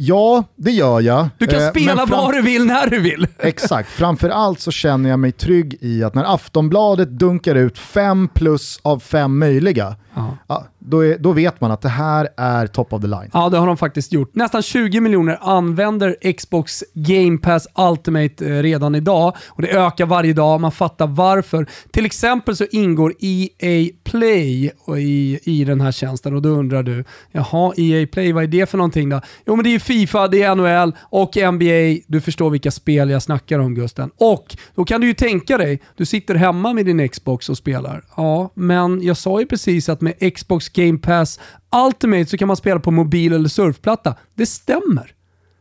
[0.03, 1.29] Ja, det gör jag.
[1.39, 3.27] Du kan Eh, spela fram- vad du vill när du vill.
[3.39, 8.81] Exakt, framförallt så känner jag mig trygg i att när Aftonbladet dunkar ut fem plus
[8.83, 9.97] av fem möjliga,
[10.49, 13.31] ja, då, är, då vet man att det här är top of the line.
[13.33, 14.35] Ja, det har de faktiskt gjort.
[14.35, 20.33] Nästan 20 miljoner använder Xbox Game Pass Ultimate eh, redan idag och det ökar varje
[20.33, 20.61] dag.
[20.61, 21.67] Man fattar varför.
[21.93, 27.05] Till exempel så ingår EA Play i, i den här tjänsten och då undrar du,
[27.33, 29.21] jaha, EA Play, vad är det för någonting då?
[29.47, 32.03] Jo, men det är Fifa, det är NHL och NBA.
[32.07, 34.11] Du förstår vilka spel jag snackar om Gusten.
[34.17, 38.05] Och då kan du ju tänka dig, du sitter hemma med din Xbox och spelar.
[38.17, 41.41] Ja, men jag sa ju precis att med Xbox Game Pass
[41.87, 44.15] Ultimate så kan man spela på mobil eller surfplatta.
[44.35, 45.15] Det stämmer.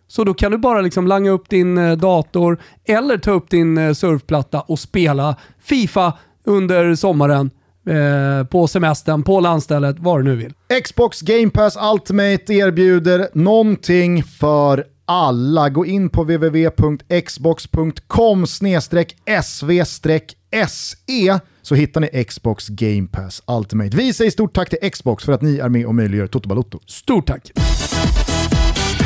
[0.07, 3.77] Så då kan du bara liksom langa upp din eh, dator eller ta upp din
[3.77, 7.51] eh, surfplatta och spela Fifa under sommaren,
[7.89, 10.53] eh, på semestern, på landstället, vad du nu vill.
[10.83, 15.69] Xbox Game Pass Ultimate erbjuder någonting för alla.
[15.69, 18.45] Gå in på www.xbox.com
[19.43, 23.97] sv-se så hittar ni Xbox Game Pass Ultimate.
[23.97, 26.79] Vi säger stort tack till Xbox för att ni är med och möjliggör Toto Balotto.
[26.85, 27.51] Stort tack!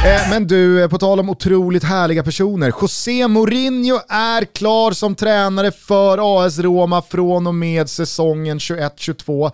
[0.05, 2.73] Eh, Men du, eh, på tal om otroligt härliga personer.
[2.81, 9.51] José Mourinho är klar som tränare för AS Roma från och med säsongen 21-22.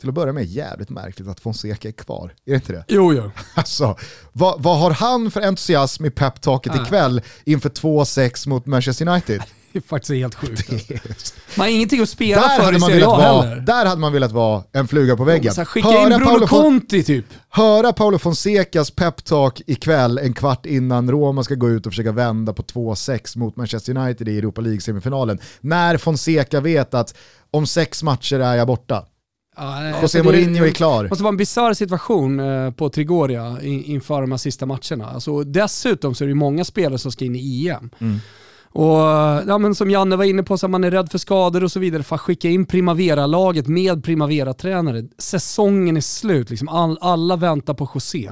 [0.00, 2.34] Till att börja med jävligt märkligt att Fonseca är kvar.
[2.46, 2.84] Är det inte det?
[2.88, 3.30] Jo, jo.
[3.54, 3.96] Alltså,
[4.32, 9.42] vad, vad har han för entusiasm i peptalket ikväll inför 2-6 mot Manchester United?
[9.76, 11.34] Det är faktiskt helt sjukt.
[11.56, 13.60] Man har ingenting att spela Där för hade, man velat vara, heller.
[13.60, 15.54] där hade man velat vara en fluga på väggen.
[15.54, 17.24] Så här, skicka in Bruno Conti typ.
[17.48, 22.52] höra Paolo Fonsecas peptalk ikväll en kvart innan Roma ska gå ut och försöka vända
[22.52, 25.38] på 2-6 mot Manchester United i Europa League-semifinalen.
[25.60, 27.14] När Fonseca vet att
[27.50, 29.04] om sex matcher är jag borta.
[29.56, 31.02] Ja, José alltså Mourinho är klar.
[31.02, 35.06] Det måste vara en bisarr situation eh, på Trigoria in, inför de här sista matcherna.
[35.14, 37.90] Alltså, dessutom så är det många spelare som ska in i EM.
[37.98, 38.18] Mm.
[38.76, 38.98] Och
[39.48, 41.72] ja, men Som Janne var inne på, så att man är rädd för skador och
[41.72, 42.02] så vidare.
[42.02, 45.04] För att skicka in Primavera-laget med Primavera-tränare.
[45.18, 46.68] Säsongen är slut, liksom.
[46.68, 48.30] All, alla väntar på José.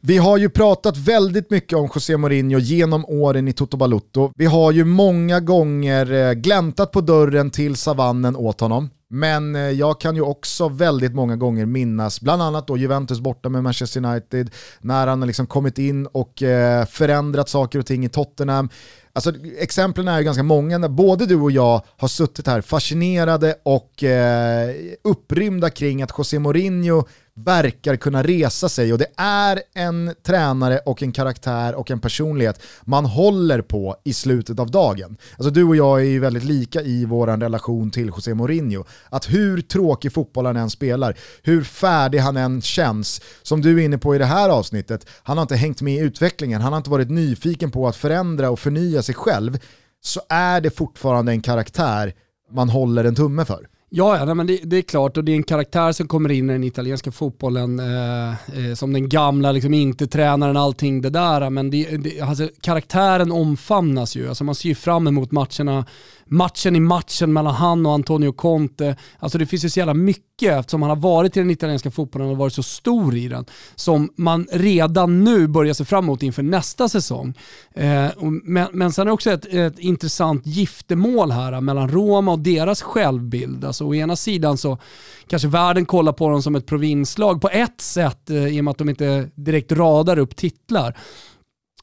[0.00, 4.32] Vi har ju pratat väldigt mycket om José Mourinho genom åren i Toto Balutto.
[4.36, 8.90] Vi har ju många gånger eh, gläntat på dörren till savannen åt honom.
[9.14, 13.48] Men eh, jag kan ju också väldigt många gånger minnas, bland annat då Juventus borta
[13.48, 14.50] med Manchester United,
[14.80, 18.68] när han har liksom kommit in och eh, förändrat saker och ting i Tottenham.
[19.12, 23.54] Alltså, exemplen är ju ganska många när både du och jag har suttit här fascinerade
[23.62, 27.04] och eh, upprymda kring att José Mourinho
[27.36, 32.62] verkar kunna resa sig och det är en tränare och en karaktär och en personlighet
[32.84, 35.16] man håller på i slutet av dagen.
[35.36, 38.84] Alltså du och jag är ju väldigt lika i vår relation till José Mourinho.
[39.08, 43.84] Att hur tråkig fotboll han än spelar, hur färdig han än känns, som du är
[43.84, 46.78] inne på i det här avsnittet, han har inte hängt med i utvecklingen, han har
[46.78, 49.58] inte varit nyfiken på att förändra och förnya sig själv,
[50.02, 52.12] så är det fortfarande en karaktär
[52.52, 53.66] man håller en tumme för.
[53.96, 56.30] Ja, ja nej, men det, det är klart och det är en karaktär som kommer
[56.30, 61.10] in i den italienska fotbollen eh, eh som den gamla, liksom, inte tränaren, allting det
[61.10, 61.50] där.
[61.50, 64.28] Men det, det, alltså, karaktären omfamnas ju.
[64.28, 65.84] Alltså, man ser ju fram emot matcherna,
[66.26, 68.96] matchen i matchen mellan han och Antonio Conte.
[69.18, 72.28] Alltså, det finns ju så jävla mycket eftersom han har varit i den italienska fotbollen
[72.28, 73.44] och varit så stor i den
[73.74, 77.34] som man redan nu börjar se fram emot inför nästa säsong.
[77.74, 78.06] Eh,
[78.42, 82.38] men, men sen är det också ett, ett intressant giftermål här eh, mellan Roma och
[82.38, 83.64] deras självbild.
[83.64, 84.78] Alltså, å ena sidan så
[85.26, 88.70] kanske världen kollar på dem som ett provinslag på ett sätt eh, i och med
[88.70, 90.96] att de inte direkt radar upp titlar.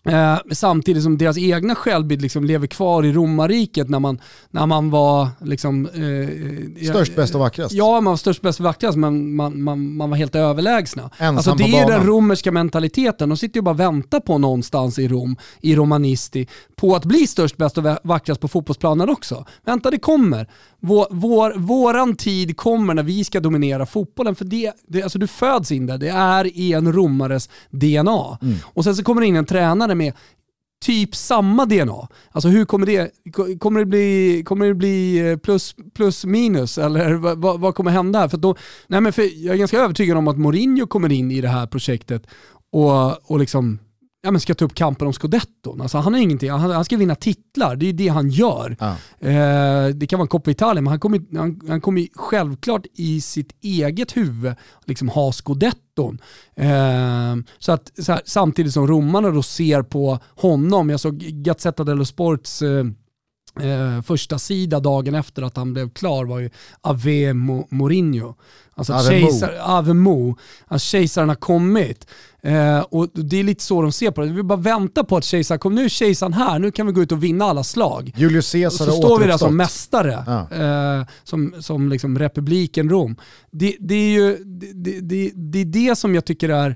[0.03, 4.89] Eh, samtidigt som deras egna självbild liksom lever kvar i romarriket när man, när man
[4.89, 7.73] var liksom, eh, Störst, bäst och vackrast.
[7.73, 11.09] Ja, man var störst, bäst, vackrast, men man, man, man var helt överlägsna.
[11.17, 13.29] Ensam alltså, det på är den romerska mentaliteten.
[13.29, 17.27] De sitter ju bara och väntar på någonstans i Rom, i Romanisti, på att bli
[17.27, 19.45] störst, bäst och vackrast på fotbollsplanen också.
[19.65, 20.47] Vänta, det kommer.
[20.83, 25.27] Vår, vår, våran tid kommer när vi ska dominera fotbollen, för det, det, alltså du
[25.27, 25.97] föds in där.
[25.97, 28.37] Det är i en romares DNA.
[28.41, 28.55] Mm.
[28.63, 30.13] Och sen så kommer det in en tränare med
[30.81, 32.07] typ samma DNA.
[32.31, 33.11] Alltså hur kommer det,
[33.59, 37.91] kommer det bli, kommer det bli eh, plus, plus minus eller vad, vad, vad kommer
[37.91, 38.27] hända här?
[38.27, 38.55] För då,
[38.87, 41.67] nej men för jag är ganska övertygad om att Mourinho kommer in i det här
[41.67, 42.27] projektet
[42.71, 43.79] och, och liksom
[44.23, 45.81] ja, men ska ta upp kampen om scudetton.
[45.81, 48.77] Alltså han, har ingenting, han, han ska vinna titlar, det är det han gör.
[48.79, 48.95] Ja.
[49.27, 53.21] Eh, det kan vara en Coppa Italia, men han kommer, han, han kommer självklart i
[53.21, 54.55] sitt eget huvud
[54.85, 56.19] liksom ha scudetton.
[56.55, 61.83] Eh, så att, så här, samtidigt som romarna då ser på honom, jag såg Gazzetta
[61.83, 62.83] dello Sports eh,
[63.59, 66.49] eh, första sida dagen efter att han blev klar var ju
[66.81, 68.35] Ave Mo- Mourinho.
[68.75, 70.37] Alltså att kejsar, Ave Mo,
[70.67, 72.07] att kejsaren har kommit.
[72.43, 74.27] Eh, och det är lite så de ser på det.
[74.27, 75.75] Vi bara vänta på att kejsaren kommer.
[75.75, 78.11] Nu är kejsaren här, nu kan vi gå ut och vinna alla slag.
[78.17, 80.99] Julius Caesar Så har står vi där som mästare, Ja.
[80.99, 83.15] eh, som, som liksom republiken Rom.
[83.51, 84.37] Det, det är ju
[84.73, 86.75] det, det, det, är det som jag tycker är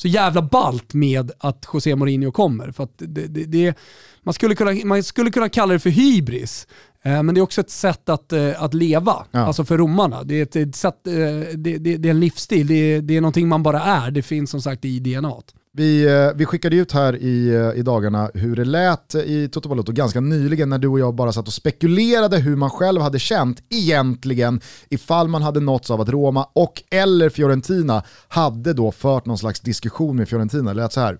[0.00, 2.72] så jävla balt med att José Mourinho kommer.
[2.72, 3.74] För det, det, det,
[4.22, 6.66] man, skulle kunna, man skulle kunna kalla det för hybris,
[7.02, 9.40] eh, men det är också ett sätt att, eh, att leva, Ja.
[9.40, 10.22] alltså för romarna.
[10.24, 11.12] Det är, ett, ett sätt, eh,
[11.56, 14.10] det, det, det är en livsstil, det är, det är någonting man bara är.
[14.10, 15.34] Det finns som sagt i DNA.
[15.72, 19.68] Vi, eh, vi skickade ut här i, eh, i dagarna hur det lät i Toto
[19.68, 23.18] Balotto ganska nyligen när du och jag bara satt och spekulerade hur man själv hade
[23.18, 29.26] känt egentligen ifall man hade nåtts av att Roma och eller Fiorentina hade då fört
[29.26, 30.74] någon slags diskussion med Fiorentina.
[30.74, 31.18] Det lät så här.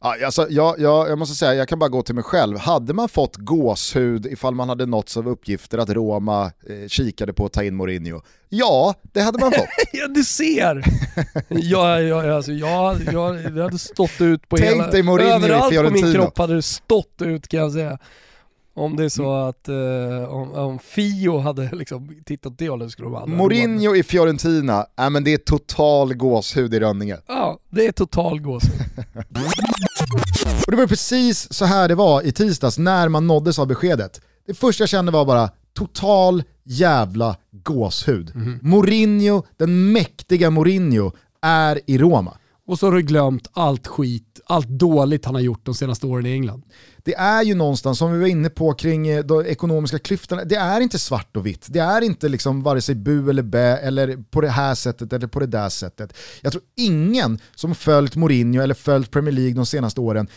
[0.00, 2.58] Ja, alltså, jag, jag, jag måste säga, jag kan bara gå till mig själv.
[2.58, 7.46] Hade man fått gåshud ifall man hade nåtts av uppgifter att Roma eh, kikade på
[7.46, 8.20] att ta in Mourinho?
[8.48, 9.68] Ja, det hade man fått.
[9.92, 10.82] Ja, du ser!
[11.48, 14.90] jag, jag, alltså, jag, jag, det hade stått ut på Tänk hela...
[14.90, 16.12] dig Mourinho i överallt på min Fiorentina.
[16.12, 17.98] kropp hade det stått ut kan jag säga.
[18.78, 23.08] Om det är så att eh, om, om Fio hade liksom tittat det hållet skulle
[23.08, 23.38] de aldrig...
[23.38, 27.16] Mourinho i Fiorentina, äh, men det är total gåshud i Rönninge.
[27.26, 28.62] Ja, det är total gås.
[30.66, 34.20] Och det var precis så här det var i tisdags när man nåddes av beskedet.
[34.46, 38.32] Det första jag kände var bara total jävla gåshud.
[38.62, 41.12] Mourinho, den mäktiga Mourinho,
[41.42, 42.38] är i Roma.
[42.66, 46.26] Och så har du glömt allt skit allt dåligt han har gjort de senaste åren
[46.26, 46.62] i England.
[46.96, 50.56] Det är ju någonstans, som vi var inne på kring eh, de ekonomiska klyftorna, det
[50.56, 51.66] är inte svart och vitt.
[51.68, 55.26] Det är inte liksom vare sig bu eller bä, eller på det här sättet eller
[55.26, 56.16] på det där sättet.
[56.40, 60.28] Jag tror ingen som följt Mourinho eller följt Premier League de senaste åren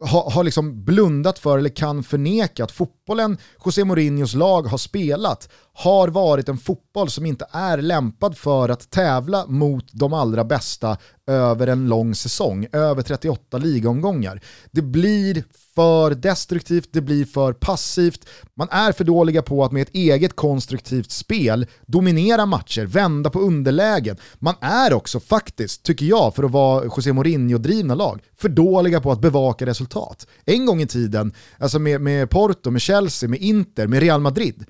[0.00, 5.48] har, har liksom blundat för eller kan förneka att fotbollen José Mourinhos lag har spelat
[5.72, 10.96] har varit en fotboll som inte är lämpad för att tävla mot de allra bästa
[11.26, 14.40] över en lång säsong, över 38 ligaomgångar.
[14.70, 19.82] Det blir för destruktivt, det blir för passivt, man är för dåliga på att med
[19.82, 24.16] ett eget konstruktivt spel dominera matcher, vända på underlägen.
[24.38, 29.12] Man är också faktiskt, tycker jag, för att vara José Mourinho-drivna lag, för dåliga på
[29.12, 30.26] att bevaka resultat.
[30.44, 34.64] En gång i tiden, alltså med, med Porto, med Chelsea, med Inter, med Real Madrid,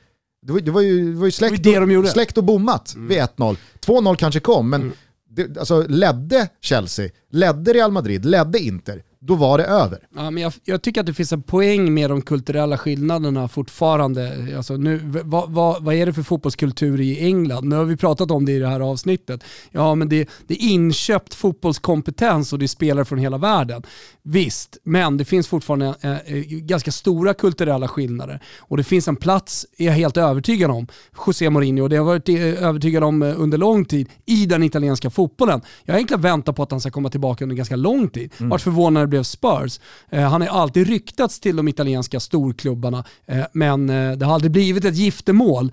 [0.47, 2.45] det var, det var ju, det var ju släkt, det var det och, släkt och
[2.45, 3.09] bommat mm.
[3.09, 3.57] vid 1-0.
[3.87, 4.95] 2-0 kanske kom, men mm
[5.37, 9.99] det, alltså, ledde Chelsea, ledde Real Madrid, ledde Inter, då var det över.
[10.17, 14.55] Ja, men jag, jag, tycker att det finns en poäng med de kulturella skillnaderna fortfarande.
[14.57, 17.69] Alltså nu, vad, vad, vad, är det för fotbollskultur i England?
[17.69, 19.45] Nu har vi pratat om det i det här avsnittet.
[19.71, 23.83] Ja, men det, det är inköpt fotbollskompetens och det är spelare från hela världen.
[24.23, 28.41] Visst, men det finns fortfarande eh, eh, ganska stora kulturella skillnader.
[28.59, 30.87] Och det finns en plats, är jag helt övertygad om,
[31.27, 34.47] José Mourinho, och det har jag varit eh, övertygad om eh, under lång tid, i
[34.47, 35.61] den italienska fotbollen.
[35.85, 38.33] Jag har egentligen väntat på att han ska komma tillbaka under ganska lång tid.
[38.39, 38.49] Mm.
[38.49, 39.81] Vart förvånad blev Spurs.
[40.11, 44.53] Eh, han har alltid ryktats till de italienska storklubbarna, eh, men eh, det har aldrig
[44.53, 45.73] blivit ett giftermål.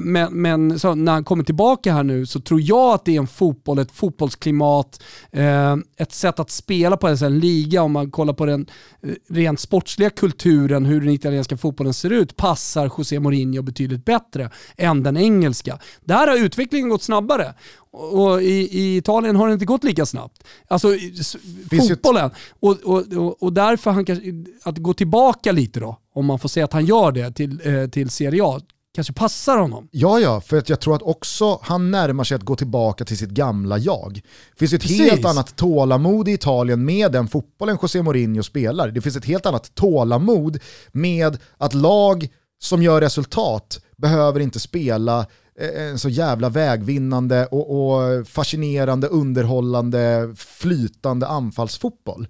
[0.00, 3.20] Men, men så, när han kommer tillbaka här nu så tror jag att det är
[3.20, 5.02] en fotboll, ett fotbollsklimat,
[5.96, 8.66] ett sätt att spela på alltså en liga, om man kollar på den
[9.28, 15.02] rent sportsliga kulturen, hur den italienska fotbollen ser ut, passar José Mourinho betydligt bättre än
[15.02, 15.78] den engelska.
[16.04, 17.54] Där har utvecklingen gått snabbare
[17.98, 20.44] och i, i, Italien har det inte gått lika snabbt.
[20.68, 20.92] Alltså
[21.70, 22.30] Finns fotbollen.
[22.60, 24.24] Och, och, och, därför han kanske,
[24.62, 27.88] att gå tillbaka lite då, om man får säga att han gör det till, eh,
[27.88, 28.60] till Serie A,
[28.94, 29.88] kanske passar honom.
[29.90, 33.18] Ja, ja, för att jag tror att också han närmar sig att gå tillbaka till
[33.18, 34.20] sitt gamla jag.
[34.52, 35.10] Det finns ett Precis.
[35.10, 38.88] helt annat tålamod i Italien med den fotbollen José Mourinho spelar.
[38.88, 40.58] Det finns ett helt annat tålamod
[40.92, 42.28] med att lag
[42.58, 45.26] som gör resultat behöver inte spela
[45.60, 52.28] Eh, en så jävla vägvinnande och, och fascinerande, underhållande, flytande anfallsfotboll.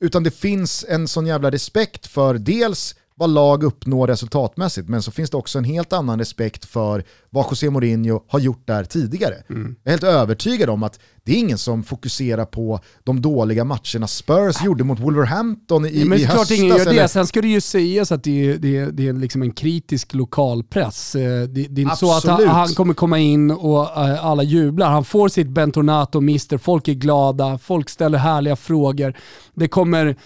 [0.00, 5.10] Utan det finns en sån jävla respekt för dels vad lag uppnår resultatmässigt, men så
[5.10, 9.34] finns det också en helt annan respekt för vad José Mourinho har gjort där tidigare.
[9.50, 9.76] Mm.
[9.82, 14.06] Jag är helt övertygad om att det är ingen som fokuserar på de dåliga matcherna
[14.06, 16.48] Spurs gjorde mot Wolverhampton i, men i höstas.
[16.48, 16.90] Klart ingen gör det.
[16.90, 17.06] Eller?
[17.06, 20.14] Sen ska det ju sägas att det är, det är, det är liksom en kritisk
[20.14, 21.14] lokalpress.
[21.14, 24.42] Eh, det, det är inte så att han, han, kommer komma in och uh, alla
[24.42, 24.90] jublar.
[24.90, 29.14] Han får sitt Bentornato Mister, folk är glada, folk ställer härliga frågor.
[29.54, 30.16] Det kommer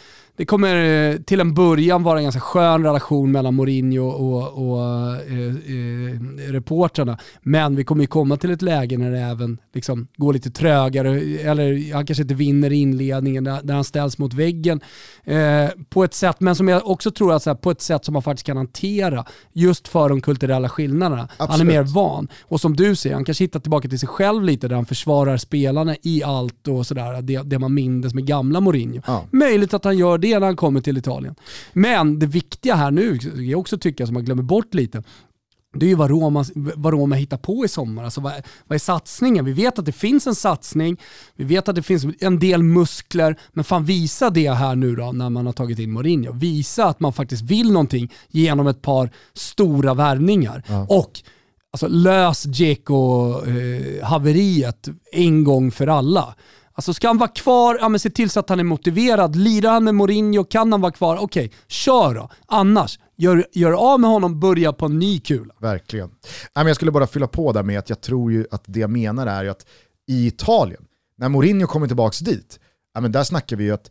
[0.43, 4.83] det kommer eh, till en början vara en ganska skön relation mellan Mourinho och, och
[5.17, 7.19] eh, eh, reportrarna.
[7.43, 11.11] Men vi kommer ju komma till ett läge när det även liksom går lite trögare,
[11.51, 14.81] eller han kanske inte vinner inledningen, där, han ställs mot väggen
[15.25, 18.05] eh, på ett sätt, men som jag också tror att så här, på ett sätt
[18.05, 21.23] som man faktiskt kan hantera just för de kulturella skillnaderna.
[21.23, 21.51] Absolut.
[21.51, 22.29] Han är mer van.
[22.43, 25.37] Och som du säger, han kanske hittar tillbaka till sig själv lite där han försvarar
[25.37, 29.03] spelarna i allt och sådär, det, det man mindes med gamla Mourinho.
[29.07, 29.25] Ja.
[29.31, 31.35] Möjligt att han gör det när han kommer till Italien.
[31.73, 35.03] Men det viktiga här nu, jag också tycker som man glömmer bort lite,
[35.75, 38.05] det är ju vad Roma, vad Roma hittar på i sommar.
[38.05, 38.33] Alltså vad,
[38.67, 39.45] vad är satsningen?
[39.45, 41.01] Vi vet att det finns en satsning,
[41.37, 45.13] vi vet att det finns en del muskler, men fan visa det här nu då
[45.13, 46.33] när man har tagit in Mourinho.
[46.33, 50.63] Visa att man faktiskt vill någonting genom ett par stora värvningar.
[50.67, 50.87] Ja.
[50.89, 51.21] Och
[51.71, 56.35] alltså, lös Dzeko-haveriet eh, en gång för alla.
[56.75, 59.37] Alltså ska han vara kvar, ja men se till så att han är motiverad.
[59.37, 62.31] Lirar han med Mourinho, kan han vara kvar, okej, okay, kör då.
[62.47, 65.55] Annars, gör, gör av med honom, börja på en ny kula.
[65.61, 66.11] Verkligen.
[66.53, 69.27] Jag skulle bara fylla på där med att jag tror ju att det jag menar
[69.27, 69.67] är att
[70.09, 70.85] i Italien,
[71.19, 72.61] när Mourinho kommer tillbaka dit,
[72.95, 73.91] ja men där snackar vi ju att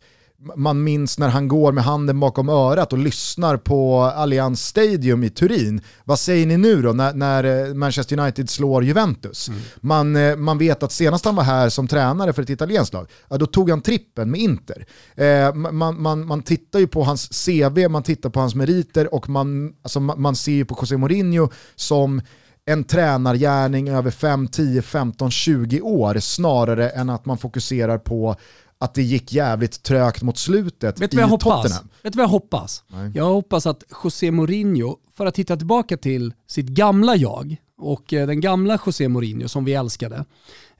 [0.56, 5.30] man minns när han går med handen bakom örat och lyssnar på Allianz Stadium i
[5.30, 5.80] Turin.
[6.04, 9.48] Vad säger ni nu då när, när eh, Manchester United slår Juventus?
[9.48, 9.60] Mm.
[9.80, 13.10] Man, eh, man vet att senast han var här som tränare för ett italienskt lag,
[13.28, 14.86] ja, då tog han trippen med Inter.
[15.14, 19.28] Eh, man, man, man tittar ju på hans CV, man tittar på hans meriter och
[19.28, 22.20] man, alltså man, man ser ju på José Mourinho som
[22.64, 28.36] en tränargärning över 5, 10, 15, 20 år snarare än att man fokuserar på
[28.82, 31.88] att det gick jävligt trögt mot slutet Vet i vad jag Tottenham.
[32.02, 32.84] Vet du vad jag hoppas?
[32.88, 33.12] Nej.
[33.14, 38.26] Jag hoppas att José Mourinho, för att hitta tillbaka till sitt gamla jag och eh,
[38.26, 40.24] den gamla José Mourinho som vi älskade,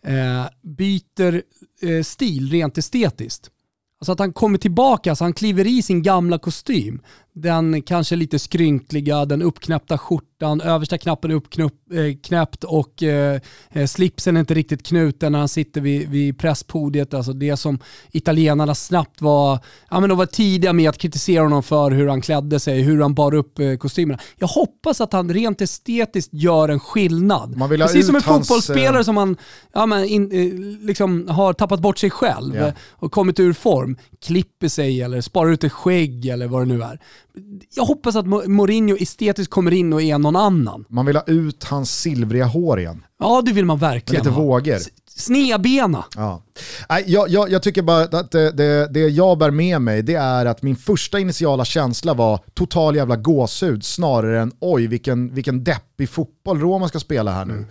[0.02, 1.42] eh, byter
[1.80, 3.50] eh, stil rent estetiskt.
[4.00, 7.00] Alltså att han kommer tillbaka, så han kliver i sin gamla kostym.
[7.34, 14.36] Den kanske lite skrynkliga, den uppknäppta skjortan, översta knappen är uppknäppt och eh, eh, slipsen
[14.36, 17.14] är inte riktigt knuten när han sitter vid, vid presspodiet.
[17.14, 17.78] Alltså det som
[18.10, 19.58] italienarna snabbt var,
[19.90, 23.02] ja men de var tidiga med att kritisera honom för hur han klädde sig, hur
[23.02, 24.18] han bar upp eh, kostymerna.
[24.38, 27.56] Jag hoppas att han rent estetiskt gör en skillnad.
[27.56, 29.36] Man vill ha Precis som en hans, fotbollsspelare eh, som man
[29.72, 33.96] ja, men in, eh, liksom har tappat bort sig själv eh, och kommit ur form,
[34.22, 36.98] klipper sig eller sparar ut ett skägg eller vad det nu är.
[37.74, 40.84] Jag hoppas att Mo- Mourinho estetiskt kommer in och är någon annan.
[40.88, 43.04] Man vill ha ut hans silvriga hår igen.
[43.18, 44.42] Ja, det vill man Med verkligen lite ha.
[44.42, 44.78] vågor.
[45.16, 46.04] Snedbena.
[46.16, 46.42] Ja.
[47.06, 50.46] Jag, jag, jag tycker bara att det, det, det jag bär med mig det är
[50.46, 56.08] att min första initiala känsla var total jävla gåshud snarare än oj vilken, vilken deppig
[56.08, 57.66] fotboll Roma ska spela här nu.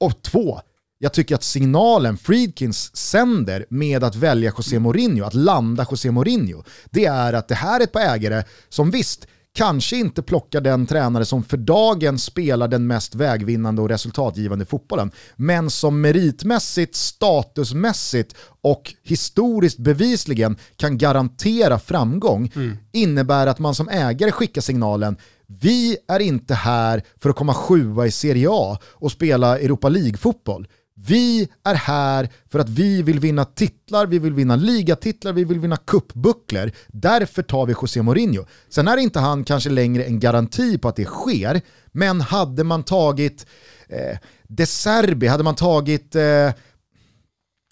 [0.00, 0.60] Och två,
[0.98, 6.62] jag tycker att signalen Friedkins sänder med att välja José Mourinho, att landa José Mourinho,
[6.90, 10.86] det är att det här är ett par ägare som visst, kanske inte plockar den
[10.86, 18.34] tränare som för dagen spelar den mest vägvinnande och resultatgivande fotbollen, men som meritmässigt, statusmässigt
[18.60, 22.52] och historiskt bevisligen kan garantera framgång,
[22.92, 25.16] innebär att man som ägare skickar signalen
[25.46, 30.68] vi är inte här för att komma sjua i Serie A och spela Europa League-fotboll.
[30.98, 35.60] Vi är här för att vi vill vinna titlar, vi vill vinna ligatitlar, vi vill
[35.60, 36.70] vinna cupbucklor.
[36.88, 38.44] Därför tar vi José Mourinho.
[38.68, 41.60] Sen är inte han kanske längre en garanti på att det sker,
[41.92, 43.46] men hade man tagit
[43.88, 44.18] eh,
[44.48, 46.50] De Serbi, hade man tagit eh,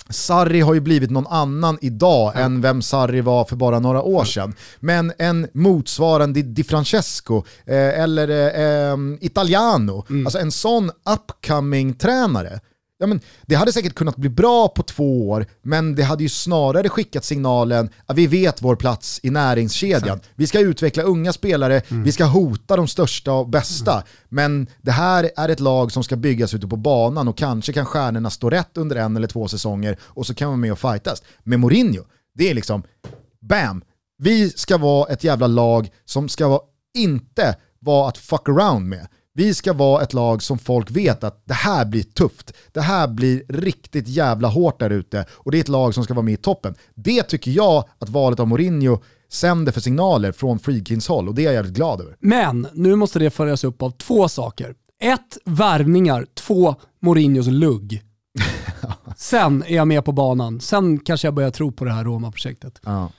[0.08, 4.24] Sarri har ju blivit någon annan idag än vem Sarri var för bara några år
[4.24, 4.54] sedan.
[4.80, 12.60] Men en motsvarande Di Francesco eh, eller eh, eh, Italiano, alltså en sån upcoming tränare.
[12.98, 16.28] Ja, men det hade säkert kunnat bli bra på två år, men det hade ju
[16.28, 20.20] snarare skickat signalen att vi vet vår plats i näringskedjan.
[20.34, 24.02] Vi ska utveckla unga spelare, vi ska hota de största och bästa.
[24.28, 27.86] Men det här är ett lag som ska byggas ute på banan och kanske kan
[27.86, 31.22] stjärnorna stå rätt under en eller två säsonger och så kan man med och fightas.
[31.42, 32.02] Med Mourinho,
[32.34, 32.82] det är liksom,
[33.48, 33.82] bam,
[34.18, 36.60] vi ska vara ett jävla lag som ska vara,
[36.98, 39.06] inte vara att fuck around med.
[39.36, 42.52] Vi ska vara ett lag som folk vet att det här blir tufft.
[42.72, 46.14] Det här blir riktigt jävla hårt där ute och det är ett lag som ska
[46.14, 46.74] vara med i toppen.
[46.94, 51.42] Det tycker jag att valet av Mourinho sänder för signaler från Friedkins håll och det
[51.42, 52.16] är jag jävligt glad över.
[52.20, 54.74] Men nu måste det följas upp av två saker.
[55.02, 56.26] Ett, värvningar.
[56.34, 58.02] Två, Mourinhos lugg.
[59.16, 60.60] Sen är jag med på banan.
[60.60, 62.80] Sen kanske jag börjar tro på det här Roma-projektet.
[62.84, 63.10] Ja.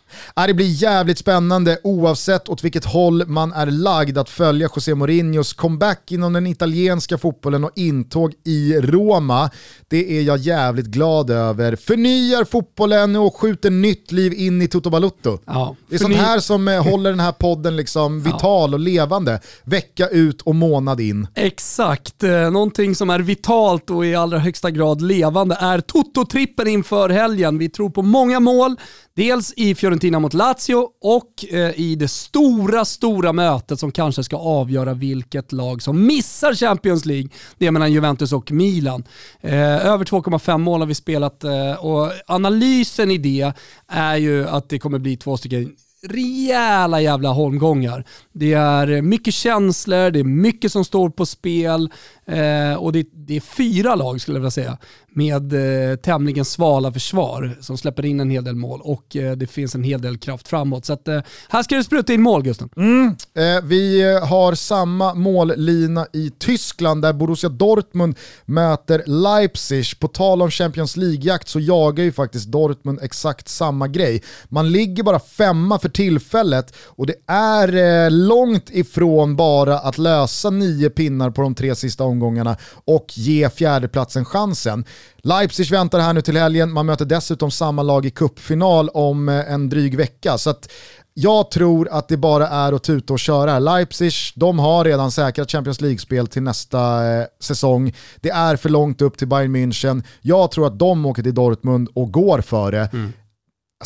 [0.48, 5.54] Det blir jävligt spännande oavsett åt vilket håll man är lagd att följa José Mourinhos
[5.54, 9.50] comeback inom den italienska fotbollen och intåg i Roma.
[9.88, 11.76] Det är jag jävligt glad över.
[11.76, 15.40] Förnyar fotbollen och skjuter nytt liv in i Toto Balutto.
[15.46, 19.40] Ja, Det är sånt här som eh, håller den här podden liksom vital och levande
[19.64, 21.28] vecka ut och månad in.
[21.36, 22.24] Exakt.
[22.24, 27.58] Eh, Någonting som är vitalt och i allra högsta grad levande är Toto-trippen inför helgen.
[27.58, 28.76] Vi tror på många mål.
[29.16, 34.38] Dels i Fiorentina mot Lazio och eh, i det stora, stora mötet som kanske ska
[34.38, 37.30] avgöra vilket lag som missar Champions League.
[37.58, 39.04] Det är mellan Juventus och Milan.
[39.42, 43.54] Eh, över 2,5 mål har vi spelat eh, och analysen i det
[43.88, 45.76] är ju att det kommer bli två stycken
[46.10, 48.06] rejäla jävla holmgångar.
[48.34, 51.90] Det är mycket känslor, det är mycket som står på spel
[52.26, 54.78] eh, och det, det är fyra lag skulle jag vilja säga
[55.16, 59.48] med eh, tämligen svala försvar som släpper in en hel del mål och eh, det
[59.48, 60.86] finns en hel del kraft framåt.
[60.86, 62.70] Så att, eh, här ska det spruta in mål Gusten.
[62.78, 63.16] Mm.
[63.34, 70.00] Eh, vi eh, har samma mållina i Tyskland där Borussia Dortmund möter Leipzig.
[70.00, 74.24] På tal om Champions League-jakt så jagar ju faktiskt Dortmund exakt samma grej.
[74.50, 80.50] Man ligger bara femma för tillfället och det är eh, långt ifrån bara att lösa
[80.50, 84.86] nio pinnar på de tre sista omgångarna och ge fjärdeplatsen chansen.
[85.18, 89.52] Leipzig väntar här nu till helgen, man möter dessutom samma lag i cupfinal om eh,
[89.52, 90.38] en dryg vecka.
[90.38, 90.70] Så att
[91.18, 93.60] jag tror att det bara är att tuta och köra.
[93.60, 97.94] Leipzig, de har redan säkrat Champions League-spel till nästa eh, säsong.
[98.22, 100.04] Det är för långt upp till Bayern München.
[100.22, 102.90] Jag tror att de åker till Dortmund och går före.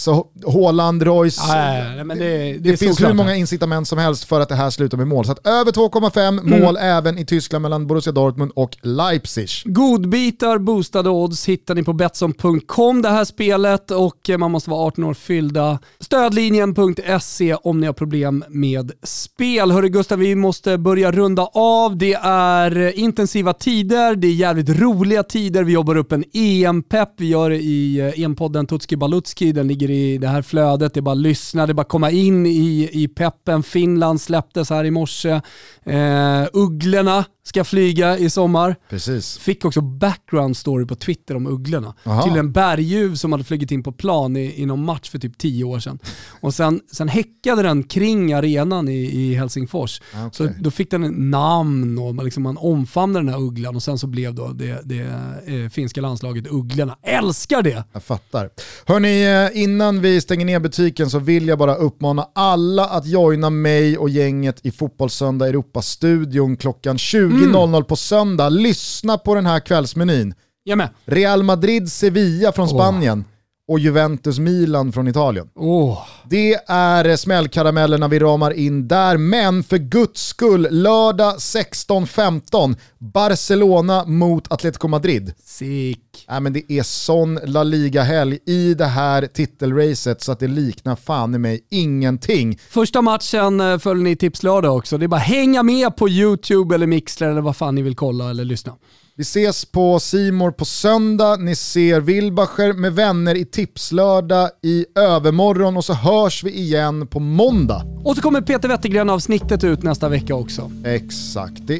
[0.07, 3.09] Alltså Haaland, Royce, Nej, men det, det, det finns såklart.
[3.09, 5.25] hur många incitament som helst för att det här slutar med mål.
[5.25, 9.49] Så att över 2,5 mål även i Tyskland mellan Borussia Dortmund och Leipzig.
[9.65, 15.03] Godbitar, boostade odds hittar ni på Betsson.com det här spelet och man måste vara 18
[15.03, 15.79] år fyllda.
[15.99, 19.71] Stödlinjen.se om ni har problem med spel.
[19.71, 21.97] Hörru Gustav, vi måste börja runda av.
[21.97, 25.63] Det är intensiva tider, det är jävligt roliga tider.
[25.63, 27.09] Vi jobbar upp en EM-pepp.
[27.17, 29.51] Vi gör det i EM-podden Tutski Balutski.
[29.51, 31.81] Den ligger ligger i det här flödet, det är bara att lyssna, det är bara
[31.81, 33.63] att komma in i, i peppen.
[33.63, 35.41] Finland släpptes här i morse.
[35.83, 38.75] Eh, ugglorna ska flyga i sommar.
[38.89, 39.37] Precis.
[39.37, 41.93] Fick också background story på Twitter om ugglorna.
[42.03, 42.23] Aha.
[42.23, 45.37] Till en berguv som hade flugit in på plan i, i någon match för typ
[45.37, 45.99] tio år sedan.
[46.41, 50.01] Och sen, sen häckade den kring arenan i, i Helsingfors.
[50.13, 50.29] Ah, okej.
[50.33, 53.83] Så då fick den en namn och man, liksom, man omfamnade den här ugglan och
[53.83, 54.99] sen så blev då det, det
[55.45, 56.97] eh, finska landslaget Ugglorna.
[57.03, 57.83] Älskar det!
[57.93, 58.49] Jag fattar.
[58.85, 63.49] Hörni, eh, innan vi stänger ner butiken så vill jag bara uppmana alla att joina
[63.49, 66.97] mig och gänget i Fotbollssöndag Europa-studion klockan
[67.39, 68.49] 20.00 på söndag.
[68.49, 70.33] Lyssna på den här kvällsmenyn.
[70.63, 70.89] Jag med.
[71.05, 73.25] Real Madrid-Sevilla från Spanien
[73.69, 75.49] och Juventus-Milan från Italien.
[75.55, 75.97] Åh,
[76.29, 84.51] Det är smällkaramellerna vi ramar in där, men för guds skull, lördag 16.15, Barcelona mot
[84.51, 85.33] Atletico Madrid.
[85.43, 86.25] sick.
[86.29, 90.95] Nej, men det är sån La Liga-helg i det här titelracet så att det liknar
[90.95, 92.59] fan i mig ingenting.
[92.69, 94.97] Första matchen eh, följer ni Tipslördag också.
[94.97, 98.29] Det är bara hänga med på YouTube eller Mixler eller vad fan ni vill kolla
[98.29, 98.73] eller lyssna.
[99.19, 105.77] Vi ses på Simor på söndag, ni ser Wilbacher med vänner i Tipslördag i övermorgon
[105.77, 107.81] och så hörs vi igen på måndag.
[108.03, 110.71] Och så kommer Peter Wettergren-avsnittet ut nästa vecka också.
[110.85, 111.73] Exakt, det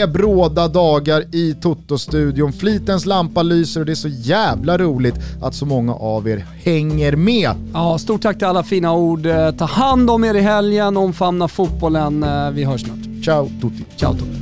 [0.00, 2.52] är bråda dagar i Toto-studion.
[2.52, 7.16] Flitens lampa lyser och det är så jävla roligt att så många av er hänger
[7.16, 7.50] med.
[7.74, 9.26] Ja, stort tack till alla fina ord.
[9.26, 12.22] Eh, Ta hand om er i helgen, omfamna fotbollen.
[12.22, 13.24] Eh, Vi hörs snart.
[13.24, 13.84] Ciao tutti.
[13.96, 14.41] Ciao Tobbe.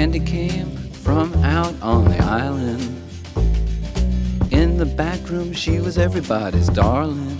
[0.00, 0.74] Candy came
[1.04, 2.80] from out on the island.
[4.50, 7.36] In the back room, she was everybody's darling.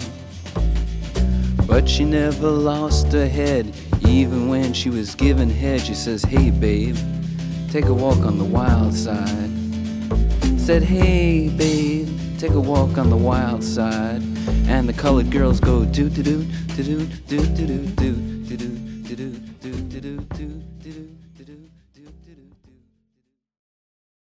[1.66, 3.74] But she never lost her head,
[4.06, 5.80] even when she was given head.
[5.80, 6.98] She says, Hey, babe,
[7.70, 9.50] take a walk on the wild side.
[10.60, 14.20] Said, Hey, babe, take a walk on the wild side.
[14.68, 16.44] And the colored girls go, Doo doo doo,
[16.76, 19.32] doo doo, doo doo doo, doo doo doo
[19.62, 20.59] doo doo doo doo.